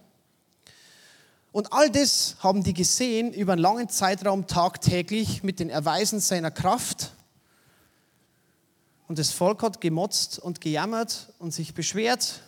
Und 1.54 1.72
all 1.74 1.90
das 1.90 2.36
haben 2.40 2.64
die 2.64 2.74
gesehen 2.74 3.34
über 3.34 3.54
einen 3.54 3.62
langen 3.62 3.90
Zeitraum 3.90 4.46
tagtäglich 4.46 5.44
mit 5.44 5.60
den 5.60 5.70
Erweisen 5.70 6.20
seiner 6.20 6.52
Kraft. 6.52 7.14
Und 9.08 9.18
das 9.18 9.32
Volk 9.32 9.64
hat 9.64 9.80
gemotzt 9.80 10.38
und 10.40 10.60
gejammert 10.60 11.34
und 11.40 11.54
sich 11.54 11.74
beschwert. 11.74 12.42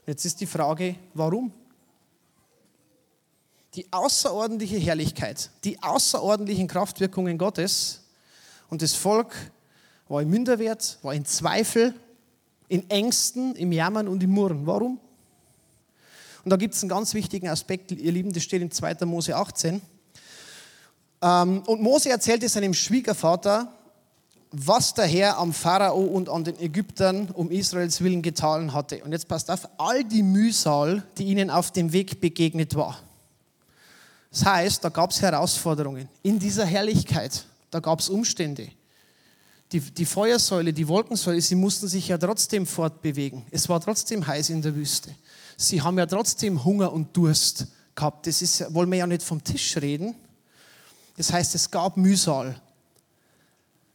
Und 0.00 0.08
jetzt 0.08 0.24
ist 0.24 0.40
die 0.40 0.46
Frage, 0.46 0.96
warum? 1.12 1.52
Die 3.74 3.86
außerordentliche 3.92 4.78
Herrlichkeit, 4.78 5.50
die 5.62 5.80
außerordentlichen 5.80 6.66
Kraftwirkungen 6.66 7.38
Gottes 7.38 8.00
und 8.70 8.82
das 8.82 8.94
Volk 8.94 9.36
war 10.10 10.22
im 10.22 10.28
Minderwert, 10.28 10.98
war 11.02 11.14
in 11.14 11.24
Zweifel, 11.24 11.94
in 12.68 12.90
Ängsten, 12.90 13.54
im 13.54 13.70
Jammern 13.70 14.08
und 14.08 14.22
im 14.22 14.30
Murren. 14.30 14.66
Warum? 14.66 14.98
Und 16.44 16.50
da 16.50 16.56
gibt 16.56 16.74
es 16.74 16.82
einen 16.82 16.90
ganz 16.90 17.14
wichtigen 17.14 17.48
Aspekt, 17.48 17.92
ihr 17.92 18.12
Lieben, 18.12 18.32
das 18.32 18.42
steht 18.42 18.60
in 18.60 18.72
2. 18.72 19.04
Mose 19.04 19.36
18. 19.36 19.80
Ähm, 21.22 21.62
und 21.64 21.80
Mose 21.80 22.10
erzählte 22.10 22.48
seinem 22.48 22.74
Schwiegervater, 22.74 23.72
was 24.50 24.94
der 24.94 25.06
Herr 25.06 25.38
am 25.38 25.52
Pharao 25.52 26.00
und 26.00 26.28
an 26.28 26.42
den 26.42 26.58
Ägyptern 26.58 27.30
um 27.30 27.52
Israels 27.52 28.00
Willen 28.00 28.20
getan 28.20 28.72
hatte. 28.72 29.04
Und 29.04 29.12
jetzt 29.12 29.28
passt 29.28 29.48
auf, 29.48 29.68
all 29.78 30.02
die 30.02 30.24
Mühsal, 30.24 31.04
die 31.18 31.26
ihnen 31.26 31.50
auf 31.50 31.70
dem 31.70 31.92
Weg 31.92 32.20
begegnet 32.20 32.74
war. 32.74 32.98
Das 34.32 34.44
heißt, 34.44 34.82
da 34.82 34.88
gab 34.88 35.12
es 35.12 35.22
Herausforderungen. 35.22 36.08
In 36.22 36.40
dieser 36.40 36.64
Herrlichkeit, 36.64 37.44
da 37.70 37.78
gab 37.78 38.00
es 38.00 38.08
Umstände 38.08 38.70
die, 39.72 39.80
die 39.80 40.04
Feuersäule, 40.04 40.72
die 40.72 40.88
Wolkensäule, 40.88 41.40
sie 41.40 41.54
mussten 41.54 41.86
sich 41.86 42.08
ja 42.08 42.18
trotzdem 42.18 42.66
fortbewegen. 42.66 43.44
Es 43.50 43.68
war 43.68 43.80
trotzdem 43.80 44.26
heiß 44.26 44.50
in 44.50 44.62
der 44.62 44.74
Wüste. 44.74 45.14
Sie 45.56 45.80
haben 45.80 45.98
ja 45.98 46.06
trotzdem 46.06 46.64
Hunger 46.64 46.92
und 46.92 47.16
Durst 47.16 47.66
gehabt. 47.94 48.26
Das 48.26 48.42
ist, 48.42 48.72
wollen 48.74 48.90
wir 48.90 48.98
ja 48.98 49.06
nicht 49.06 49.22
vom 49.22 49.42
Tisch 49.42 49.76
reden. 49.76 50.14
Das 51.16 51.32
heißt, 51.32 51.54
es 51.54 51.70
gab 51.70 51.96
Mühsal. 51.96 52.60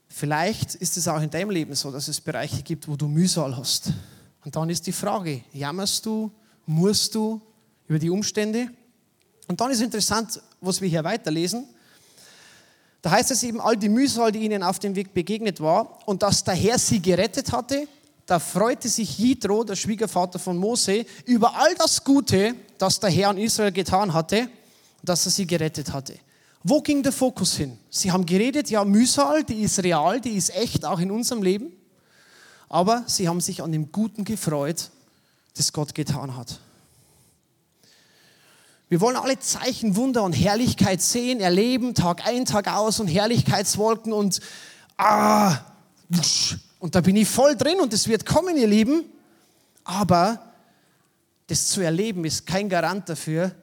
Vielleicht 0.08 0.76
ist 0.76 0.96
es 0.96 1.08
auch 1.08 1.22
in 1.22 1.30
deinem 1.30 1.50
Leben 1.50 1.76
so, 1.76 1.92
dass 1.92 2.08
es 2.08 2.22
Bereiche 2.22 2.62
gibt, 2.62 2.88
wo 2.88 2.96
du 2.96 3.08
Mühsal 3.08 3.58
hast. 3.58 3.92
Und 4.46 4.56
dann 4.56 4.70
ist 4.70 4.88
die 4.88 4.94
Frage, 4.94 5.44
jammerst 5.52 6.06
du, 6.06 6.32
musst 6.66 7.16
du 7.16 7.42
über 7.88 8.00
die 8.00 8.10
Umstände? 8.10 8.70
Und 9.48 9.60
dann 9.60 9.72
ist 9.72 9.82
interessant, 9.82 10.42
was 10.62 10.80
wir 10.80 10.88
hier 10.88 11.04
weiterlesen. 11.04 11.68
Da 13.06 13.12
heißt 13.12 13.30
es 13.30 13.44
eben, 13.44 13.62
all 13.62 13.78
die 13.78 13.88
Mühsal, 13.88 14.32
die 14.32 14.40
ihnen 14.40 14.64
auf 14.64 14.80
dem 14.80 14.96
Weg 14.96 15.14
begegnet 15.14 15.62
war 15.62 16.00
und 16.08 16.24
dass 16.24 16.44
der 16.44 16.56
Herr 16.56 16.80
sie 16.80 17.00
gerettet 17.00 17.52
hatte, 17.52 17.88
da 18.26 18.40
freute 18.40 18.90
sich 18.90 19.20
Jitro, 19.20 19.64
der 19.64 19.76
Schwiegervater 19.76 20.40
von 20.40 20.58
Mose, 20.58 21.06
über 21.26 21.56
all 21.56 21.76
das 21.76 22.04
Gute, 22.04 22.56
das 22.80 23.00
der 23.00 23.12
Herr 23.12 23.30
an 23.30 23.38
Israel 23.38 23.72
getan 23.72 24.12
hatte 24.12 24.50
dass 25.04 25.24
er 25.28 25.32
sie 25.32 25.46
gerettet 25.46 25.94
hatte. 25.94 26.16
Wo 26.64 26.82
ging 26.82 27.04
der 27.04 27.12
Fokus 27.12 27.56
hin? 27.56 27.78
Sie 27.92 28.12
haben 28.12 28.26
geredet, 28.26 28.72
ja, 28.72 28.84
Mühsal, 28.84 29.44
die 29.44 29.62
ist 29.62 29.84
real, 29.84 30.20
die 30.20 30.32
ist 30.32 30.56
echt, 30.56 30.84
auch 30.84 31.00
in 31.00 31.12
unserem 31.12 31.44
Leben. 31.44 31.72
Aber 32.70 33.04
sie 33.06 33.28
haben 33.28 33.40
sich 33.40 33.62
an 33.62 33.72
dem 33.72 33.92
Guten 33.92 34.24
gefreut, 34.24 34.90
das 35.56 35.72
Gott 35.72 35.94
getan 35.94 36.36
hat. 36.36 36.60
Wir 38.96 39.02
wollen 39.02 39.18
alle 39.18 39.38
Zeichen, 39.38 39.98
Wunder 39.98 40.24
und 40.24 40.32
Herrlichkeit 40.32 41.02
sehen, 41.02 41.42
erleben, 41.42 41.96
Tag 41.96 42.26
ein, 42.26 42.46
Tag 42.46 42.74
aus 42.74 43.02
und 43.02 43.08
Herrlichkeitswolken 43.08 44.14
und 44.14 44.40
ah, 44.96 45.58
Und 46.80 46.96
da 46.96 47.02
bin 47.02 47.18
ich 47.18 47.28
voll 47.28 47.58
drin 47.58 47.82
und 47.82 47.92
es 47.92 48.08
wird 48.08 48.26
kommen, 48.26 48.56
ihr 48.56 48.68
Lieben. 48.68 49.04
Aber 49.84 50.40
das 51.48 51.68
zu 51.68 51.82
erleben 51.82 52.24
ist 52.24 52.48
kein 52.48 52.70
Garant 52.70 53.10
dafür, 53.10 53.54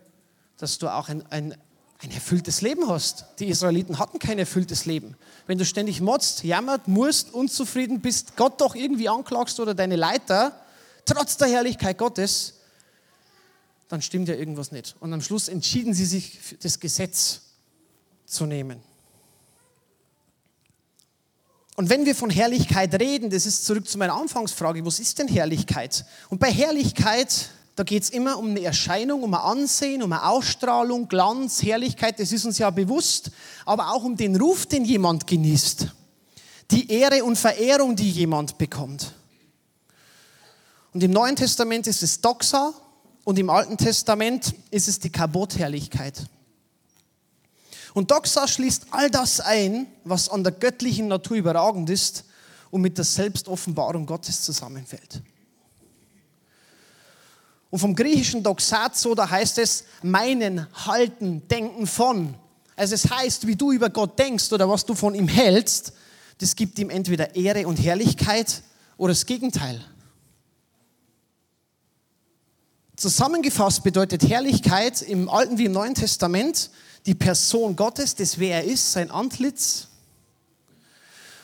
dass 0.59 0.77
du 0.77 0.89
auch 0.89 1.09
ein, 1.09 1.25
ein, 1.31 1.57
ein 2.03 2.11
erfülltes 2.11 2.61
Leben 2.61 2.87
hast. 2.87 3.25
Die 3.39 3.47
Israeliten 3.47 3.99
hatten 3.99 4.19
kein 4.19 4.39
erfülltes 4.39 4.85
Leben. 4.85 5.17
Wenn 5.47 5.57
du 5.57 5.65
ständig 5.65 6.03
motzt, 6.03 6.45
jammert, 6.45 6.89
musst, 6.89 7.33
unzufrieden 7.33 8.03
bist, 8.03 8.37
Gott 8.37 8.61
doch 8.61 8.75
irgendwie 8.75 9.09
anklagst 9.09 9.61
oder 9.61 9.73
deine 9.73 9.97
Leiter, 9.97 10.61
trotz 11.07 11.39
der 11.39 11.49
Herrlichkeit 11.49 11.97
Gottes, 11.97 12.59
dann 13.93 14.01
stimmt 14.01 14.27
ja 14.27 14.35
irgendwas 14.35 14.73
nicht. 14.73 14.97
Und 15.01 15.13
am 15.13 15.21
Schluss 15.21 15.49
entschieden 15.49 15.93
sie 15.93 16.07
sich, 16.07 16.39
das 16.63 16.81
Gesetz 16.81 17.43
zu 18.25 18.47
nehmen. 18.47 18.81
Und 21.77 21.91
wenn 21.91 22.07
wir 22.07 22.15
von 22.15 22.31
Herrlichkeit 22.31 22.99
reden, 22.99 23.29
das 23.29 23.45
ist 23.45 23.67
zurück 23.67 23.87
zu 23.87 23.99
meiner 23.99 24.15
Anfangsfrage, 24.15 24.83
was 24.87 24.99
ist 24.99 25.19
denn 25.19 25.29
Herrlichkeit? 25.29 26.07
Und 26.31 26.39
bei 26.39 26.51
Herrlichkeit, 26.51 27.51
da 27.77 27.83
geht 27.83 28.05
es 28.05 28.09
immer 28.09 28.39
um 28.39 28.49
eine 28.49 28.63
Erscheinung, 28.63 29.25
um 29.25 29.35
ein 29.35 29.41
Ansehen, 29.43 30.03
um 30.03 30.11
eine 30.11 30.27
Ausstrahlung, 30.27 31.09
Glanz, 31.09 31.63
Herrlichkeit, 31.63 32.19
das 32.19 32.33
ist 32.33 32.47
uns 32.47 32.57
ja 32.57 32.71
bewusst, 32.71 33.31
aber 33.67 33.93
auch 33.93 34.05
um 34.05 34.17
den 34.17 34.37
Ruf, 34.37 34.65
den 34.65 34.87
jemand 34.87 35.27
genießt, 35.27 35.89
die 36.71 36.91
Ehre 36.91 37.25
und 37.25 37.37
Verehrung, 37.37 37.95
die 37.95 38.11
jemand 38.11 38.57
bekommt. 38.57 39.13
Und 40.95 41.03
im 41.03 41.11
Neuen 41.11 41.37
Testament 41.37 41.87
ist 41.87 42.03
es 42.03 42.23
Doxa 42.23 42.73
und 43.25 43.39
im 43.39 43.51
Alten 43.51 43.77
Testament 43.77 44.55
ist 44.71 44.89
es 44.89 44.99
die 44.99 45.11
Kabotherrlichkeit. 45.11 46.27
Und 47.95 48.11
Doxa 48.11 48.49
schließt 48.49 48.87
all 48.91 49.11
das 49.11 49.41
ein, 49.41 49.87
was 50.05 50.29
an 50.29 50.43
der 50.43 50.53
göttlichen 50.53 51.09
Natur 51.09 51.37
überragend 51.37 51.91
ist 51.91 52.25
und 52.71 52.81
mit 52.81 52.97
der 52.97 53.05
Selbstoffenbarung 53.05 54.07
Gottes 54.07 54.43
zusammenfällt. 54.43 55.23
Und 57.71 57.79
vom 57.79 57.95
griechischen 57.95 58.43
Doxazo, 58.43 59.15
da 59.15 59.31
heißt 59.31 59.59
es 59.59 59.85
meinen, 60.03 60.67
halten, 60.87 61.47
denken 61.49 61.87
von. 61.87 62.35
Also 62.77 62.95
es 62.95 63.11
heißt, 63.11 63.47
wie 63.47 63.57
du 63.57 63.73
über 63.73 63.89
Gott 63.91 64.19
denkst 64.19 64.53
oder 64.53 64.69
was 64.69 64.85
du 64.85 64.95
von 64.95 65.15
ihm 65.15 65.29
hältst, 65.29 65.93
das 66.39 66.57
gibt 66.57 66.79
ihm 66.79 66.91
entweder 66.91 67.35
Ehre 67.35 67.67
und 67.67 67.77
Herrlichkeit 67.77 68.63
oder 68.97 69.13
das 69.13 69.27
Gegenteil. 69.27 69.83
Zusammengefasst 73.03 73.83
bedeutet 73.83 74.29
Herrlichkeit 74.29 75.03
im 75.03 75.29
Alten 75.29 75.59
wie 75.59 75.65
im 75.65 75.73
Neuen 75.73 75.97
Testament, 75.97 76.71
die 77.05 77.17
Person 77.17 77.75
Gottes, 77.75 78.15
das 78.15 78.39
wer 78.39 78.59
er 78.59 78.65
ist, 78.65 78.93
sein 78.93 79.11
Antlitz. 79.11 79.89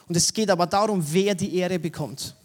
Und 0.07 0.17
es 0.17 0.33
geht 0.33 0.51
aber 0.51 0.69
darum, 0.69 1.05
wer 1.11 1.35
die 1.35 1.57
Ehre 1.57 1.81
bekommt. 1.81 2.37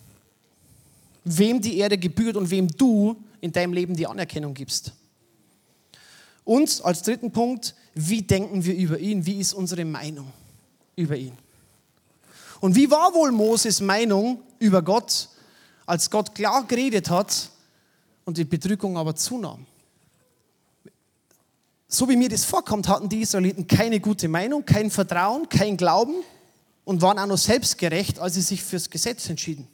Wem 1.25 1.61
die 1.61 1.77
Ehre 1.77 1.99
gebührt 1.99 2.37
und 2.37 2.49
wem 2.49 2.67
du 2.69 3.15
in 3.39 3.51
deinem 3.51 3.73
Leben 3.73 3.95
die 3.95 4.07
Anerkennung 4.07 4.55
gibst. 4.55 4.93
Und 6.43 6.83
als 6.83 7.03
dritten 7.03 7.31
Punkt, 7.31 7.75
wie 7.93 8.23
denken 8.23 8.65
wir 8.65 8.75
über 8.75 8.97
ihn? 8.97 9.27
Wie 9.27 9.39
ist 9.39 9.53
unsere 9.53 9.85
Meinung 9.85 10.33
über 10.95 11.15
ihn? 11.15 11.37
Und 12.61 12.73
wie 12.73 12.89
war 12.89 13.13
wohl 13.13 13.31
Moses 13.31 13.79
Meinung 13.79 14.39
über 14.57 14.81
Gott, 14.81 15.29
als 15.85 16.09
Gott 16.09 16.33
klar 16.33 16.65
geredet 16.65 17.11
hat 17.11 17.51
und 18.25 18.37
die 18.37 18.45
Bedrückung 18.45 18.97
aber 18.97 19.15
zunahm? 19.15 19.65
so 21.93 22.09
wie 22.09 22.15
mir 22.15 22.29
das 22.29 22.43
vorkommt, 22.43 22.87
hatten 22.87 23.07
die 23.07 23.21
Israeliten 23.21 23.67
keine 23.67 23.99
gute 23.99 24.27
Meinung, 24.27 24.65
kein 24.65 24.89
Vertrauen, 24.89 25.47
kein 25.47 25.77
Glauben 25.77 26.15
und 26.85 27.01
waren 27.01 27.19
auch 27.19 27.27
noch 27.27 27.37
selbstgerecht, 27.37 28.19
als 28.19 28.33
sie 28.33 28.41
sich 28.41 28.63
fürs 28.63 28.89
Gesetz 28.89 29.29
entschieden. 29.29 29.67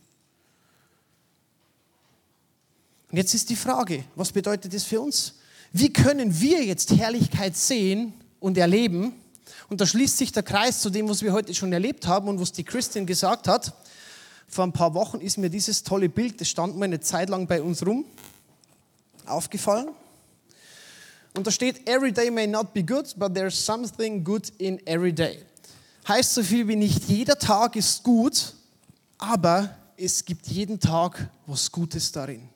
Und 3.09 3.17
jetzt 3.17 3.33
ist 3.33 3.49
die 3.49 3.55
Frage, 3.55 4.03
was 4.15 4.31
bedeutet 4.31 4.73
das 4.73 4.83
für 4.83 4.99
uns? 4.99 5.35
Wie 5.71 5.93
können 5.93 6.39
wir 6.41 6.63
jetzt 6.63 6.91
Herrlichkeit 6.91 7.55
sehen 7.55 8.13
und 8.39 8.57
erleben? 8.57 9.13
Und 9.69 9.81
da 9.81 9.85
schließt 9.85 10.17
sich 10.17 10.31
der 10.31 10.43
Kreis 10.43 10.81
zu 10.81 10.89
dem, 10.89 11.07
was 11.07 11.23
wir 11.23 11.31
heute 11.31 11.55
schon 11.55 11.71
erlebt 11.71 12.05
haben 12.05 12.27
und 12.27 12.39
was 12.39 12.51
die 12.51 12.63
Christin 12.63 13.05
gesagt 13.05 13.47
hat. 13.47 13.73
Vor 14.47 14.65
ein 14.65 14.73
paar 14.73 14.93
Wochen 14.93 15.21
ist 15.21 15.37
mir 15.37 15.49
dieses 15.49 15.83
tolle 15.83 16.09
Bild, 16.09 16.41
das 16.41 16.49
stand 16.49 16.75
mal 16.75 16.85
eine 16.85 16.99
Zeit 16.99 17.29
lang 17.29 17.47
bei 17.47 17.61
uns 17.61 17.85
rum, 17.85 18.03
aufgefallen. 19.29 19.89
Und 21.35 21.45
da 21.47 21.51
steht, 21.51 21.87
every 21.87 22.11
day 22.11 22.29
may 22.31 22.47
not 22.47 22.73
be 22.73 22.83
good, 22.83 23.13
but 23.17 23.33
there's 23.33 23.65
something 23.65 24.23
good 24.23 24.51
in 24.57 24.85
every 24.87 25.13
day. 25.13 25.45
Heißt 26.07 26.33
so 26.33 26.43
viel 26.43 26.67
wie 26.67 26.75
nicht 26.75 27.05
jeder 27.05 27.37
Tag 27.37 27.75
ist 27.75 28.03
gut, 28.03 28.55
aber 29.17 29.75
es 29.95 30.25
gibt 30.25 30.47
jeden 30.47 30.79
Tag 30.79 31.29
was 31.45 31.71
Gutes 31.71 32.11
darin. 32.11 32.49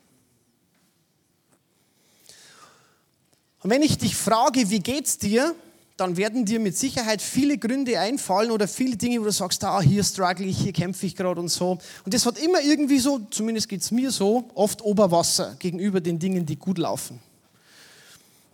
Und 3.61 3.69
wenn 3.69 3.81
ich 3.81 3.97
dich 3.97 4.15
frage, 4.15 4.69
wie 4.69 4.79
geht's 4.79 5.17
dir, 5.17 5.55
dann 5.97 6.17
werden 6.17 6.45
dir 6.45 6.59
mit 6.59 6.77
Sicherheit 6.77 7.21
viele 7.21 7.57
Gründe 7.57 7.99
einfallen 7.99 8.51
oder 8.51 8.67
viele 8.67 8.97
Dinge, 8.97 9.21
wo 9.21 9.25
du 9.25 9.31
sagst, 9.31 9.63
ah, 9.63 9.81
hier 9.81 10.03
struggle 10.03 10.45
ich, 10.45 10.57
hier 10.57 10.73
kämpfe 10.73 11.05
ich 11.05 11.15
gerade 11.15 11.39
und 11.39 11.49
so. 11.49 11.77
Und 12.03 12.13
das 12.13 12.25
hat 12.25 12.37
immer 12.39 12.61
irgendwie 12.61 12.99
so, 12.99 13.19
zumindest 13.29 13.69
geht 13.69 13.81
es 13.81 13.91
mir 13.91 14.11
so, 14.11 14.49
oft 14.55 14.81
Oberwasser 14.81 15.55
gegenüber 15.59 16.01
den 16.01 16.17
Dingen, 16.17 16.45
die 16.45 16.55
gut 16.55 16.77
laufen 16.79 17.19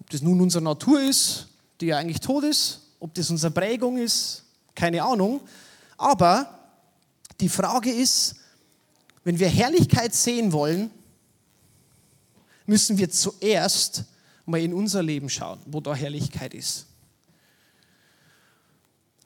das 0.10 0.21
nun 0.21 0.41
unsere 0.41 0.63
Natur 0.63 1.02
ist, 1.02 1.47
die 1.80 1.88
ja 1.88 1.97
eigentlich 1.97 2.19
tot 2.19 2.43
ist, 2.43 2.82
ob 2.99 3.13
das 3.13 3.30
unsere 3.30 3.52
Prägung 3.52 3.97
ist, 3.97 4.43
keine 4.75 5.04
Ahnung. 5.04 5.41
Aber 5.97 6.60
die 7.39 7.49
Frage 7.49 7.91
ist, 7.91 8.36
wenn 9.23 9.39
wir 9.39 9.47
Herrlichkeit 9.47 10.13
sehen 10.13 10.52
wollen, 10.52 10.89
müssen 12.65 12.97
wir 12.97 13.10
zuerst 13.10 14.04
mal 14.45 14.60
in 14.60 14.73
unser 14.73 15.04
Leben 15.04 15.30
schauen, 15.30 15.60
wo 15.65 15.80
da 15.80 15.93
Herrlichkeit 15.93 16.54
ist. 16.54 16.88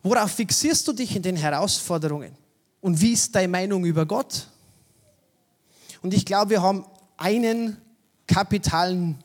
Worauf 0.03 0.31
fixierst 0.31 0.85
du 0.87 0.93
dich 0.93 1.15
in 1.15 1.21
den 1.21 1.37
Herausforderungen? 1.37 2.35
Und 2.81 2.99
wie 2.99 3.13
ist 3.13 3.33
deine 3.33 3.47
Meinung 3.47 3.85
über 3.85 4.05
Gott? 4.05 4.47
Und 6.01 6.13
ich 6.13 6.25
glaube, 6.25 6.51
wir 6.51 6.61
haben 6.61 6.85
einen 7.15 7.77
kapitalen 8.27 9.17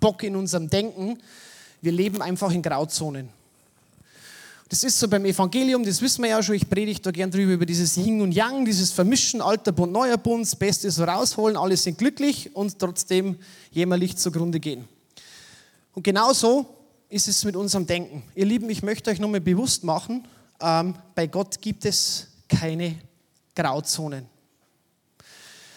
Bock 0.00 0.24
in 0.24 0.34
unserem 0.34 0.68
Denken. 0.68 1.18
Wir 1.80 1.92
leben 1.92 2.20
einfach 2.20 2.50
in 2.50 2.62
Grauzonen. 2.62 3.28
Das 4.68 4.84
ist 4.84 4.98
so 4.98 5.08
beim 5.08 5.24
Evangelium, 5.24 5.82
das 5.82 6.02
wissen 6.02 6.22
wir 6.22 6.30
ja 6.30 6.42
schon, 6.42 6.54
ich 6.54 6.68
predige 6.68 7.00
da 7.00 7.10
gern 7.10 7.30
drüber, 7.30 7.52
über 7.54 7.64
dieses 7.64 7.96
Yin 7.96 8.20
und 8.20 8.32
Yang, 8.32 8.66
dieses 8.66 8.92
Vermischen, 8.92 9.40
alter 9.40 9.72
Bund, 9.72 9.92
neuer 9.92 10.18
Bund, 10.18 10.44
das 10.44 10.56
Beste 10.56 10.90
so 10.90 11.04
rausholen, 11.04 11.56
alle 11.56 11.74
sind 11.74 11.96
glücklich 11.96 12.54
und 12.54 12.78
trotzdem 12.78 13.36
jämmerlich 13.70 14.18
zugrunde 14.18 14.60
gehen. 14.60 14.86
Und 15.94 16.02
genauso 16.02 16.66
ist 17.08 17.28
es 17.28 17.44
mit 17.44 17.56
unserem 17.56 17.86
Denken. 17.86 18.22
Ihr 18.34 18.46
Lieben, 18.46 18.68
ich 18.70 18.82
möchte 18.82 19.10
euch 19.10 19.18
nochmal 19.18 19.40
bewusst 19.40 19.84
machen, 19.84 20.26
ähm, 20.60 20.94
bei 21.14 21.26
Gott 21.26 21.60
gibt 21.60 21.84
es 21.84 22.28
keine 22.48 22.96
Grauzonen. 23.54 24.26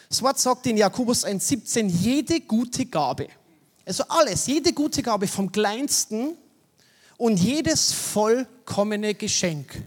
Das 0.09 0.21
Wort 0.21 0.39
sagt 0.39 0.67
in 0.67 0.77
Jakobus 0.77 1.25
1,17, 1.25 1.87
jede 1.87 2.41
gute 2.41 2.85
Gabe 2.85 3.27
also 3.85 4.03
alles, 4.07 4.47
jede 4.47 4.73
gute 4.73 5.01
Gabe 5.01 5.27
vom 5.27 5.51
kleinsten 5.51 6.37
und 7.17 7.37
jedes 7.37 7.91
vollkommene 7.91 9.15
Geschenk. 9.15 9.83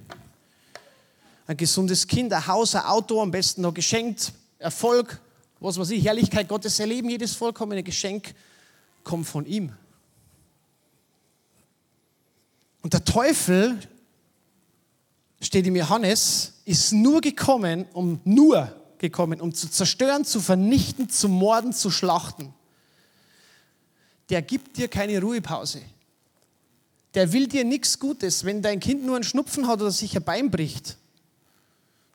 Ein 1.47 1.57
gesundes 1.57 2.07
Kind, 2.07 2.33
ein 2.33 2.47
Haus, 2.47 2.75
ein 2.75 2.83
Auto, 2.83 3.21
am 3.21 3.31
besten 3.31 3.63
noch 3.63 3.75
geschenkt, 3.75 4.33
Erfolg, 4.59 5.21
was 5.61 5.79
weiß 5.79 5.91
ich, 5.91 6.05
Herrlichkeit 6.05 6.49
Gottes 6.49 6.79
erleben, 6.81 7.09
jedes 7.09 7.35
vollkommene 7.35 7.83
Geschenk 7.83 8.35
kommt 9.03 9.27
von 9.27 9.47
ihm. 9.47 9.73
Und 12.85 12.93
der 12.93 13.05
Teufel, 13.05 13.81
steht 15.41 15.67
im 15.67 15.75
Johannes, 15.75 16.53
ist 16.65 16.93
nur 16.93 17.21
gekommen, 17.21 17.87
um 17.93 18.21
nur 18.23 18.73
gekommen, 18.99 19.41
um 19.41 19.53
zu 19.53 19.69
zerstören, 19.69 20.25
zu 20.25 20.41
vernichten, 20.41 21.09
zu 21.09 21.29
morden, 21.29 21.73
zu 21.73 21.91
schlachten 21.91 22.55
der 24.31 24.43
gibt 24.43 24.77
dir 24.77 24.89
keine 24.89 25.21
Ruhepause. 25.21 25.83
Der 27.15 27.33
will 27.33 27.47
dir 27.47 27.65
nichts 27.65 27.99
Gutes. 27.99 28.45
Wenn 28.45 28.63
dein 28.63 28.81
Kind 28.81 29.05
nur 29.05 29.17
einen 29.17 29.25
Schnupfen 29.25 29.67
hat 29.67 29.81
oder 29.81 29.91
sich 29.91 30.17
ein 30.17 30.25
Bein 30.25 30.51
bricht, 30.51 30.97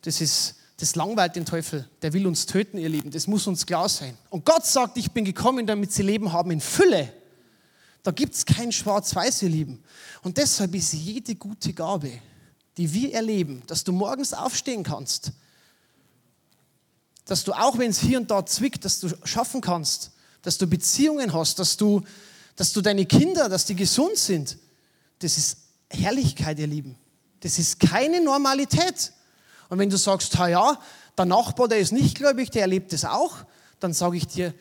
das 0.02 0.22
ist, 0.22 0.56
das 0.78 0.96
langweilt 0.96 1.36
den 1.36 1.46
Teufel. 1.46 1.88
Der 2.02 2.14
will 2.14 2.26
uns 2.28 2.46
töten, 2.46 2.78
ihr 2.78 2.90
Lieben. 2.90 3.12
Das 3.12 3.28
muss 3.28 3.48
uns 3.48 3.66
klar 3.66 3.88
sein. 3.88 4.18
Und 4.30 4.46
Gott 4.46 4.66
sagt, 4.66 4.98
ich 4.98 5.12
bin 5.12 5.26
gekommen, 5.26 5.68
damit 5.68 5.92
sie 5.92 6.04
Leben 6.04 6.32
haben 6.32 6.52
in 6.52 6.62
Fülle. 6.62 7.14
Da 8.10 8.14
gibt 8.14 8.34
es 8.34 8.44
kein 8.44 8.72
Schwarz-Weiß, 8.72 9.44
ihr 9.44 9.50
Lieben. 9.50 9.84
Und 10.24 10.38
deshalb 10.38 10.74
ist 10.74 10.94
jede 10.94 11.36
gute 11.36 11.74
Gabe, 11.74 12.12
die 12.76 12.92
wir 12.92 13.14
erleben, 13.14 13.62
dass 13.68 13.84
du 13.84 13.92
morgens 13.92 14.34
aufstehen 14.34 14.82
kannst, 14.82 15.32
dass 17.26 17.44
du 17.44 17.54
auch 17.54 17.78
wenn 17.78 17.92
es 17.92 18.00
hier 18.00 18.20
und 18.20 18.32
da 18.32 18.44
zwickt, 18.44 18.84
dass 18.84 19.00
du 19.00 19.10
schaffen 19.26 19.62
kannst, 19.62 20.10
dass 20.42 20.58
du 20.58 20.66
Beziehungen 20.66 21.32
hast, 21.34 21.60
dass 21.60 21.78
du, 21.78 22.02
dass 22.56 22.74
du 22.74 22.82
deine 22.82 23.06
Kinder, 23.06 23.48
dass 23.48 23.66
die 23.66 23.76
gesund 23.76 24.18
sind. 24.18 24.58
Das 25.20 25.38
ist 25.38 25.58
Herrlichkeit, 25.92 26.58
ihr 26.58 26.66
Lieben. 26.66 26.96
Das 27.42 27.60
ist 27.60 27.80
keine 27.80 28.22
Normalität. 28.22 29.14
Und 29.70 29.78
wenn 29.78 29.92
du 29.92 29.98
sagst, 29.98 30.34
ja, 30.34 30.82
der 31.16 31.26
Nachbar, 31.26 31.68
der 31.68 31.78
ist 31.78 31.92
nicht 31.92 32.18
gläubig, 32.18 32.50
der 32.50 32.64
erlebt 32.64 32.92
es 32.92 33.06
auch, 33.06 33.36
dann 33.80 33.94
sage 33.94 34.18
ich 34.18 34.26
dir, 34.26 34.56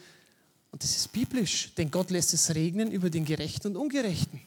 und 0.71 0.83
das 0.83 0.97
ist 0.97 1.13
biblisch, 1.13 1.73
denn 1.77 1.91
Gott 1.91 2.11
lässt 2.11 2.35
es 2.35 2.55
regnen 2.55 2.91
über 2.91 3.11
den 3.11 3.25
Gerechten 3.25 3.69
und 3.69 3.77
Ungerechten. 3.77 4.41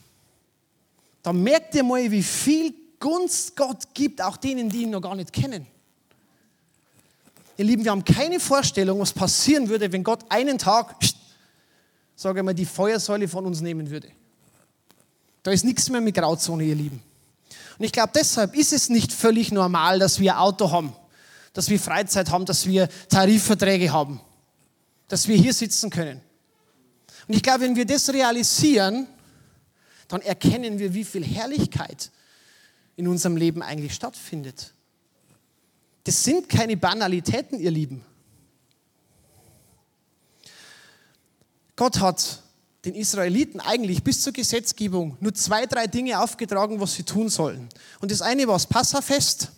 Da 1.23 1.33
merkt 1.33 1.75
ihr 1.75 1.83
mal, 1.83 2.09
wie 2.11 2.23
viel 2.23 2.73
Gunst 2.99 3.55
Gott 3.55 3.93
gibt, 3.93 4.21
auch 4.21 4.37
denen, 4.37 4.69
die 4.69 4.83
ihn 4.83 4.91
noch 4.91 5.01
gar 5.01 5.15
nicht 5.15 5.33
kennen. 5.33 5.65
Ihr 7.57 7.65
Lieben, 7.65 7.83
wir 7.83 7.91
haben 7.91 8.05
keine 8.05 8.39
Vorstellung, 8.39 8.99
was 8.99 9.11
passieren 9.11 9.69
würde, 9.69 9.91
wenn 9.91 10.03
Gott 10.03 10.23
einen 10.29 10.57
Tag, 10.57 10.95
sage 12.15 12.39
ich 12.39 12.45
mal, 12.45 12.53
die 12.53 12.65
Feuersäule 12.65 13.27
von 13.27 13.45
uns 13.45 13.61
nehmen 13.61 13.89
würde. 13.89 14.09
Da 15.43 15.51
ist 15.51 15.65
nichts 15.65 15.89
mehr 15.89 16.01
mit 16.01 16.15
Grauzone, 16.15 16.63
ihr 16.63 16.75
Lieben. 16.75 17.01
Und 17.77 17.85
ich 17.85 17.91
glaube, 17.91 18.11
deshalb 18.15 18.55
ist 18.55 18.73
es 18.73 18.89
nicht 18.89 19.11
völlig 19.11 19.51
normal, 19.51 19.99
dass 19.99 20.19
wir 20.19 20.39
Auto 20.39 20.71
haben, 20.71 20.93
dass 21.53 21.69
wir 21.69 21.79
Freizeit 21.79 22.29
haben, 22.29 22.45
dass 22.45 22.65
wir 22.67 22.87
Tarifverträge 23.09 23.91
haben, 23.91 24.21
dass 25.11 25.27
wir 25.27 25.35
hier 25.35 25.53
sitzen 25.53 25.89
können. 25.89 26.21
Und 27.27 27.35
ich 27.35 27.43
glaube, 27.43 27.65
wenn 27.65 27.75
wir 27.75 27.85
das 27.85 28.13
realisieren, 28.13 29.07
dann 30.07 30.21
erkennen 30.21 30.79
wir, 30.79 30.93
wie 30.93 31.03
viel 31.03 31.25
Herrlichkeit 31.25 32.11
in 32.95 33.09
unserem 33.09 33.35
Leben 33.35 33.61
eigentlich 33.61 33.93
stattfindet. 33.93 34.73
Das 36.05 36.23
sind 36.23 36.47
keine 36.47 36.77
Banalitäten, 36.77 37.59
ihr 37.59 37.71
Lieben. 37.71 38.05
Gott 41.75 41.99
hat 41.99 42.41
den 42.85 42.95
Israeliten 42.95 43.59
eigentlich 43.59 44.03
bis 44.03 44.21
zur 44.21 44.31
Gesetzgebung 44.31 45.17
nur 45.19 45.33
zwei, 45.33 45.65
drei 45.65 45.87
Dinge 45.87 46.21
aufgetragen, 46.21 46.79
was 46.79 46.93
sie 46.93 47.03
tun 47.03 47.27
sollen. 47.27 47.67
Und 47.99 48.11
das 48.11 48.21
eine 48.21 48.47
war 48.47 48.55
das 48.55 48.65
Passafest 48.65 49.51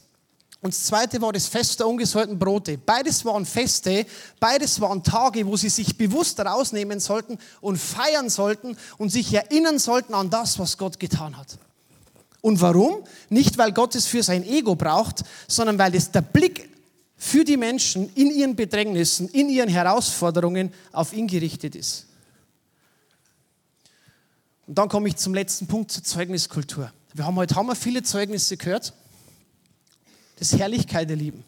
und 0.64 0.74
das 0.74 0.86
zweite 0.86 1.22
war 1.22 1.34
das 1.34 1.48
Fest 1.48 1.82
der 1.82 1.90
ungesäuerten 1.90 2.40
Brote. 2.40 2.78
Beides 2.78 3.26
waren 3.26 3.46
Feste, 3.46 4.06
beides 4.40 4.80
waren 4.80 5.04
Tage, 5.04 5.46
wo 5.46 5.58
sie 5.58 5.68
sich 5.68 5.98
bewusst 5.98 6.40
rausnehmen 6.40 7.02
sollten 7.02 7.38
und 7.60 7.76
feiern 7.76 8.30
sollten 8.30 8.78
und 8.98 9.10
sich 9.10 9.34
erinnern 9.34 9.78
sollten 9.78 10.14
an 10.14 10.30
das, 10.30 10.58
was 10.60 10.78
Gott 10.78 11.02
getan 11.02 11.38
hat. 11.38 11.60
Und 12.40 12.62
warum? 12.62 13.04
Nicht, 13.30 13.58
weil 13.58 13.74
Gott 13.74 13.94
es 13.96 14.08
für 14.08 14.24
sein 14.24 14.46
Ego 14.46 14.76
braucht, 14.76 15.26
sondern 15.50 15.78
weil 15.78 15.94
es 15.96 16.12
der 16.12 16.22
Blick 16.22 16.70
für 17.18 17.44
die 17.44 17.58
Menschen 17.58 18.10
in 18.16 18.32
ihren 18.32 18.56
Bedrängnissen, 18.56 19.28
in 19.28 19.50
ihren 19.50 19.70
Herausforderungen 19.70 20.74
auf 20.94 21.12
ihn 21.12 21.28
gerichtet 21.28 21.76
ist. 21.76 22.06
Und 24.66 24.78
dann 24.78 24.88
komme 24.88 25.10
ich 25.10 25.18
zum 25.18 25.34
letzten 25.34 25.68
Punkt 25.68 25.92
zur 25.92 26.06
Zeugniskultur. 26.06 26.90
Wir 27.14 27.26
haben 27.26 27.36
heute 27.36 27.54
wir 27.56 27.76
viele 27.76 28.02
Zeugnisse 28.02 28.56
gehört. 28.56 28.94
Ist 30.44 30.60
Herrlichkeit, 30.60 31.10
ihr 31.10 31.16
Lieben. 31.16 31.46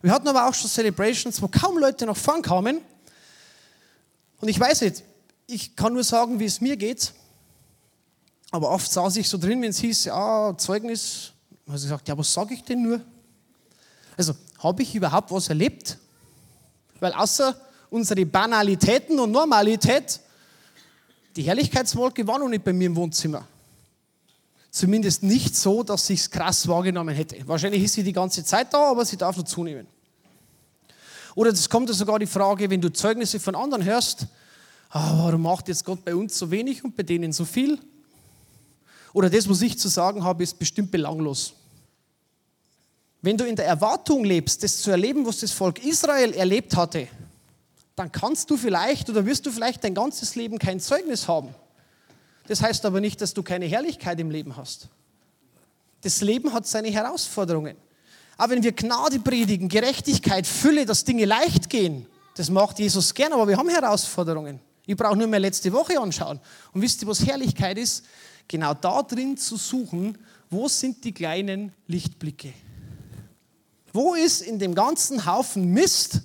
Wir 0.00 0.10
hatten 0.10 0.26
aber 0.26 0.48
auch 0.48 0.52
schon 0.52 0.68
Celebrations, 0.68 1.40
wo 1.40 1.46
kaum 1.46 1.78
Leute 1.78 2.06
nach 2.06 2.16
vorn 2.16 2.42
kamen. 2.42 2.80
Und 4.40 4.48
ich 4.48 4.58
weiß 4.58 4.80
nicht, 4.80 5.04
ich 5.46 5.76
kann 5.76 5.92
nur 5.92 6.02
sagen, 6.02 6.40
wie 6.40 6.46
es 6.46 6.60
mir 6.60 6.76
geht. 6.76 7.12
Aber 8.50 8.70
oft 8.70 8.90
saß 8.90 9.14
ich 9.14 9.28
so 9.28 9.38
drin, 9.38 9.62
wenn 9.62 9.70
es 9.70 9.78
hieß, 9.78 10.06
ja, 10.06 10.58
Zeugnis. 10.58 11.30
habe 11.68 11.76
ich 11.76 11.84
gesagt, 11.84 12.08
ja, 12.08 12.18
was 12.18 12.32
sage 12.32 12.54
ich 12.54 12.64
denn 12.64 12.82
nur? 12.82 13.00
Also, 14.16 14.34
habe 14.58 14.82
ich 14.82 14.92
überhaupt 14.92 15.30
was 15.30 15.48
erlebt? 15.48 15.96
Weil 16.98 17.12
außer 17.12 17.54
unsere 17.90 18.26
Banalitäten 18.26 19.20
und 19.20 19.30
Normalität 19.30 20.18
die 21.36 21.44
Herrlichkeitswolke 21.44 22.26
war 22.26 22.40
noch 22.40 22.48
nicht 22.48 22.64
bei 22.64 22.72
mir 22.72 22.86
im 22.86 22.96
Wohnzimmer. 22.96 23.46
Zumindest 24.72 25.22
nicht 25.22 25.54
so, 25.54 25.82
dass 25.82 26.08
ich 26.08 26.20
es 26.20 26.30
krass 26.30 26.66
wahrgenommen 26.66 27.14
hätte. 27.14 27.36
Wahrscheinlich 27.46 27.82
ist 27.82 27.92
sie 27.92 28.02
die 28.02 28.12
ganze 28.12 28.42
Zeit 28.42 28.72
da, 28.72 28.90
aber 28.90 29.04
sie 29.04 29.18
darf 29.18 29.36
noch 29.36 29.44
zunehmen. 29.44 29.86
Oder 31.34 31.50
es 31.50 31.68
kommt 31.68 31.90
ja 31.90 31.94
sogar 31.94 32.18
die 32.18 32.26
Frage, 32.26 32.70
wenn 32.70 32.80
du 32.80 32.90
Zeugnisse 32.90 33.38
von 33.38 33.54
anderen 33.54 33.84
hörst, 33.84 34.26
ah, 34.88 35.12
warum 35.18 35.42
macht 35.42 35.68
jetzt 35.68 35.84
Gott 35.84 36.02
bei 36.02 36.14
uns 36.14 36.38
so 36.38 36.50
wenig 36.50 36.82
und 36.82 36.96
bei 36.96 37.02
denen 37.02 37.34
so 37.34 37.44
viel? 37.44 37.78
Oder 39.12 39.28
das, 39.28 39.46
was 39.46 39.60
ich 39.60 39.78
zu 39.78 39.88
sagen 39.88 40.24
habe, 40.24 40.42
ist 40.42 40.58
bestimmt 40.58 40.90
belanglos. 40.90 41.52
Wenn 43.20 43.36
du 43.36 43.46
in 43.46 43.56
der 43.56 43.66
Erwartung 43.66 44.24
lebst, 44.24 44.62
das 44.62 44.78
zu 44.78 44.90
erleben, 44.90 45.26
was 45.26 45.40
das 45.40 45.52
Volk 45.52 45.84
Israel 45.84 46.32
erlebt 46.32 46.74
hatte, 46.74 47.08
dann 47.94 48.10
kannst 48.10 48.50
du 48.50 48.56
vielleicht 48.56 49.10
oder 49.10 49.26
wirst 49.26 49.44
du 49.44 49.50
vielleicht 49.50 49.84
dein 49.84 49.94
ganzes 49.94 50.34
Leben 50.34 50.58
kein 50.58 50.80
Zeugnis 50.80 51.28
haben. 51.28 51.54
Das 52.48 52.62
heißt 52.62 52.84
aber 52.84 53.00
nicht, 53.00 53.20
dass 53.20 53.34
du 53.34 53.42
keine 53.42 53.66
Herrlichkeit 53.66 54.18
im 54.20 54.30
Leben 54.30 54.56
hast. 54.56 54.88
Das 56.02 56.20
Leben 56.20 56.52
hat 56.52 56.66
seine 56.66 56.90
Herausforderungen. 56.90 57.76
Aber 58.36 58.54
wenn 58.54 58.62
wir 58.62 58.72
Gnade 58.72 59.20
predigen, 59.20 59.68
Gerechtigkeit, 59.68 60.46
Fülle, 60.46 60.84
dass 60.84 61.04
Dinge 61.04 61.24
leicht 61.24 61.70
gehen, 61.70 62.06
das 62.34 62.50
macht 62.50 62.78
Jesus 62.78 63.14
gern, 63.14 63.32
aber 63.32 63.46
wir 63.46 63.56
haben 63.56 63.68
Herausforderungen. 63.68 64.58
Ich 64.86 64.96
brauche 64.96 65.16
nur 65.16 65.28
mehr 65.28 65.38
letzte 65.38 65.72
Woche 65.72 66.00
anschauen. 66.00 66.40
Und 66.72 66.82
wisst 66.82 67.02
ihr, 67.02 67.08
was 67.08 67.24
Herrlichkeit 67.24 67.78
ist? 67.78 68.04
Genau 68.48 68.74
da 68.74 69.02
drin 69.02 69.36
zu 69.36 69.56
suchen, 69.56 70.18
wo 70.50 70.66
sind 70.66 71.04
die 71.04 71.12
kleinen 71.12 71.72
Lichtblicke? 71.86 72.52
Wo 73.92 74.14
ist 74.14 74.40
in 74.40 74.58
dem 74.58 74.74
ganzen 74.74 75.24
Haufen 75.24 75.72
Mist 75.72 76.22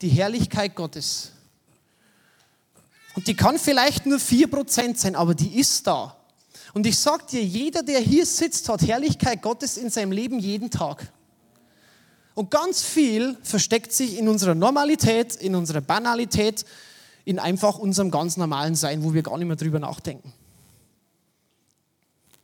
die 0.00 0.08
Herrlichkeit 0.08 0.74
Gottes. 0.74 1.32
Und 3.18 3.26
die 3.26 3.34
kann 3.34 3.58
vielleicht 3.58 4.06
nur 4.06 4.18
4% 4.18 4.96
sein, 4.96 5.16
aber 5.16 5.34
die 5.34 5.58
ist 5.58 5.88
da. 5.88 6.16
Und 6.72 6.86
ich 6.86 6.96
sage 6.96 7.24
dir, 7.28 7.42
jeder, 7.42 7.82
der 7.82 7.98
hier 7.98 8.24
sitzt, 8.24 8.68
hat 8.68 8.80
Herrlichkeit 8.82 9.42
Gottes 9.42 9.76
in 9.76 9.90
seinem 9.90 10.12
Leben 10.12 10.38
jeden 10.38 10.70
Tag. 10.70 11.10
Und 12.34 12.52
ganz 12.52 12.80
viel 12.80 13.36
versteckt 13.42 13.90
sich 13.90 14.16
in 14.18 14.28
unserer 14.28 14.54
Normalität, 14.54 15.34
in 15.34 15.56
unserer 15.56 15.80
Banalität, 15.80 16.64
in 17.24 17.40
einfach 17.40 17.80
unserem 17.80 18.12
ganz 18.12 18.36
normalen 18.36 18.76
Sein, 18.76 19.02
wo 19.02 19.12
wir 19.12 19.24
gar 19.24 19.36
nicht 19.36 19.48
mehr 19.48 19.56
drüber 19.56 19.80
nachdenken. 19.80 20.32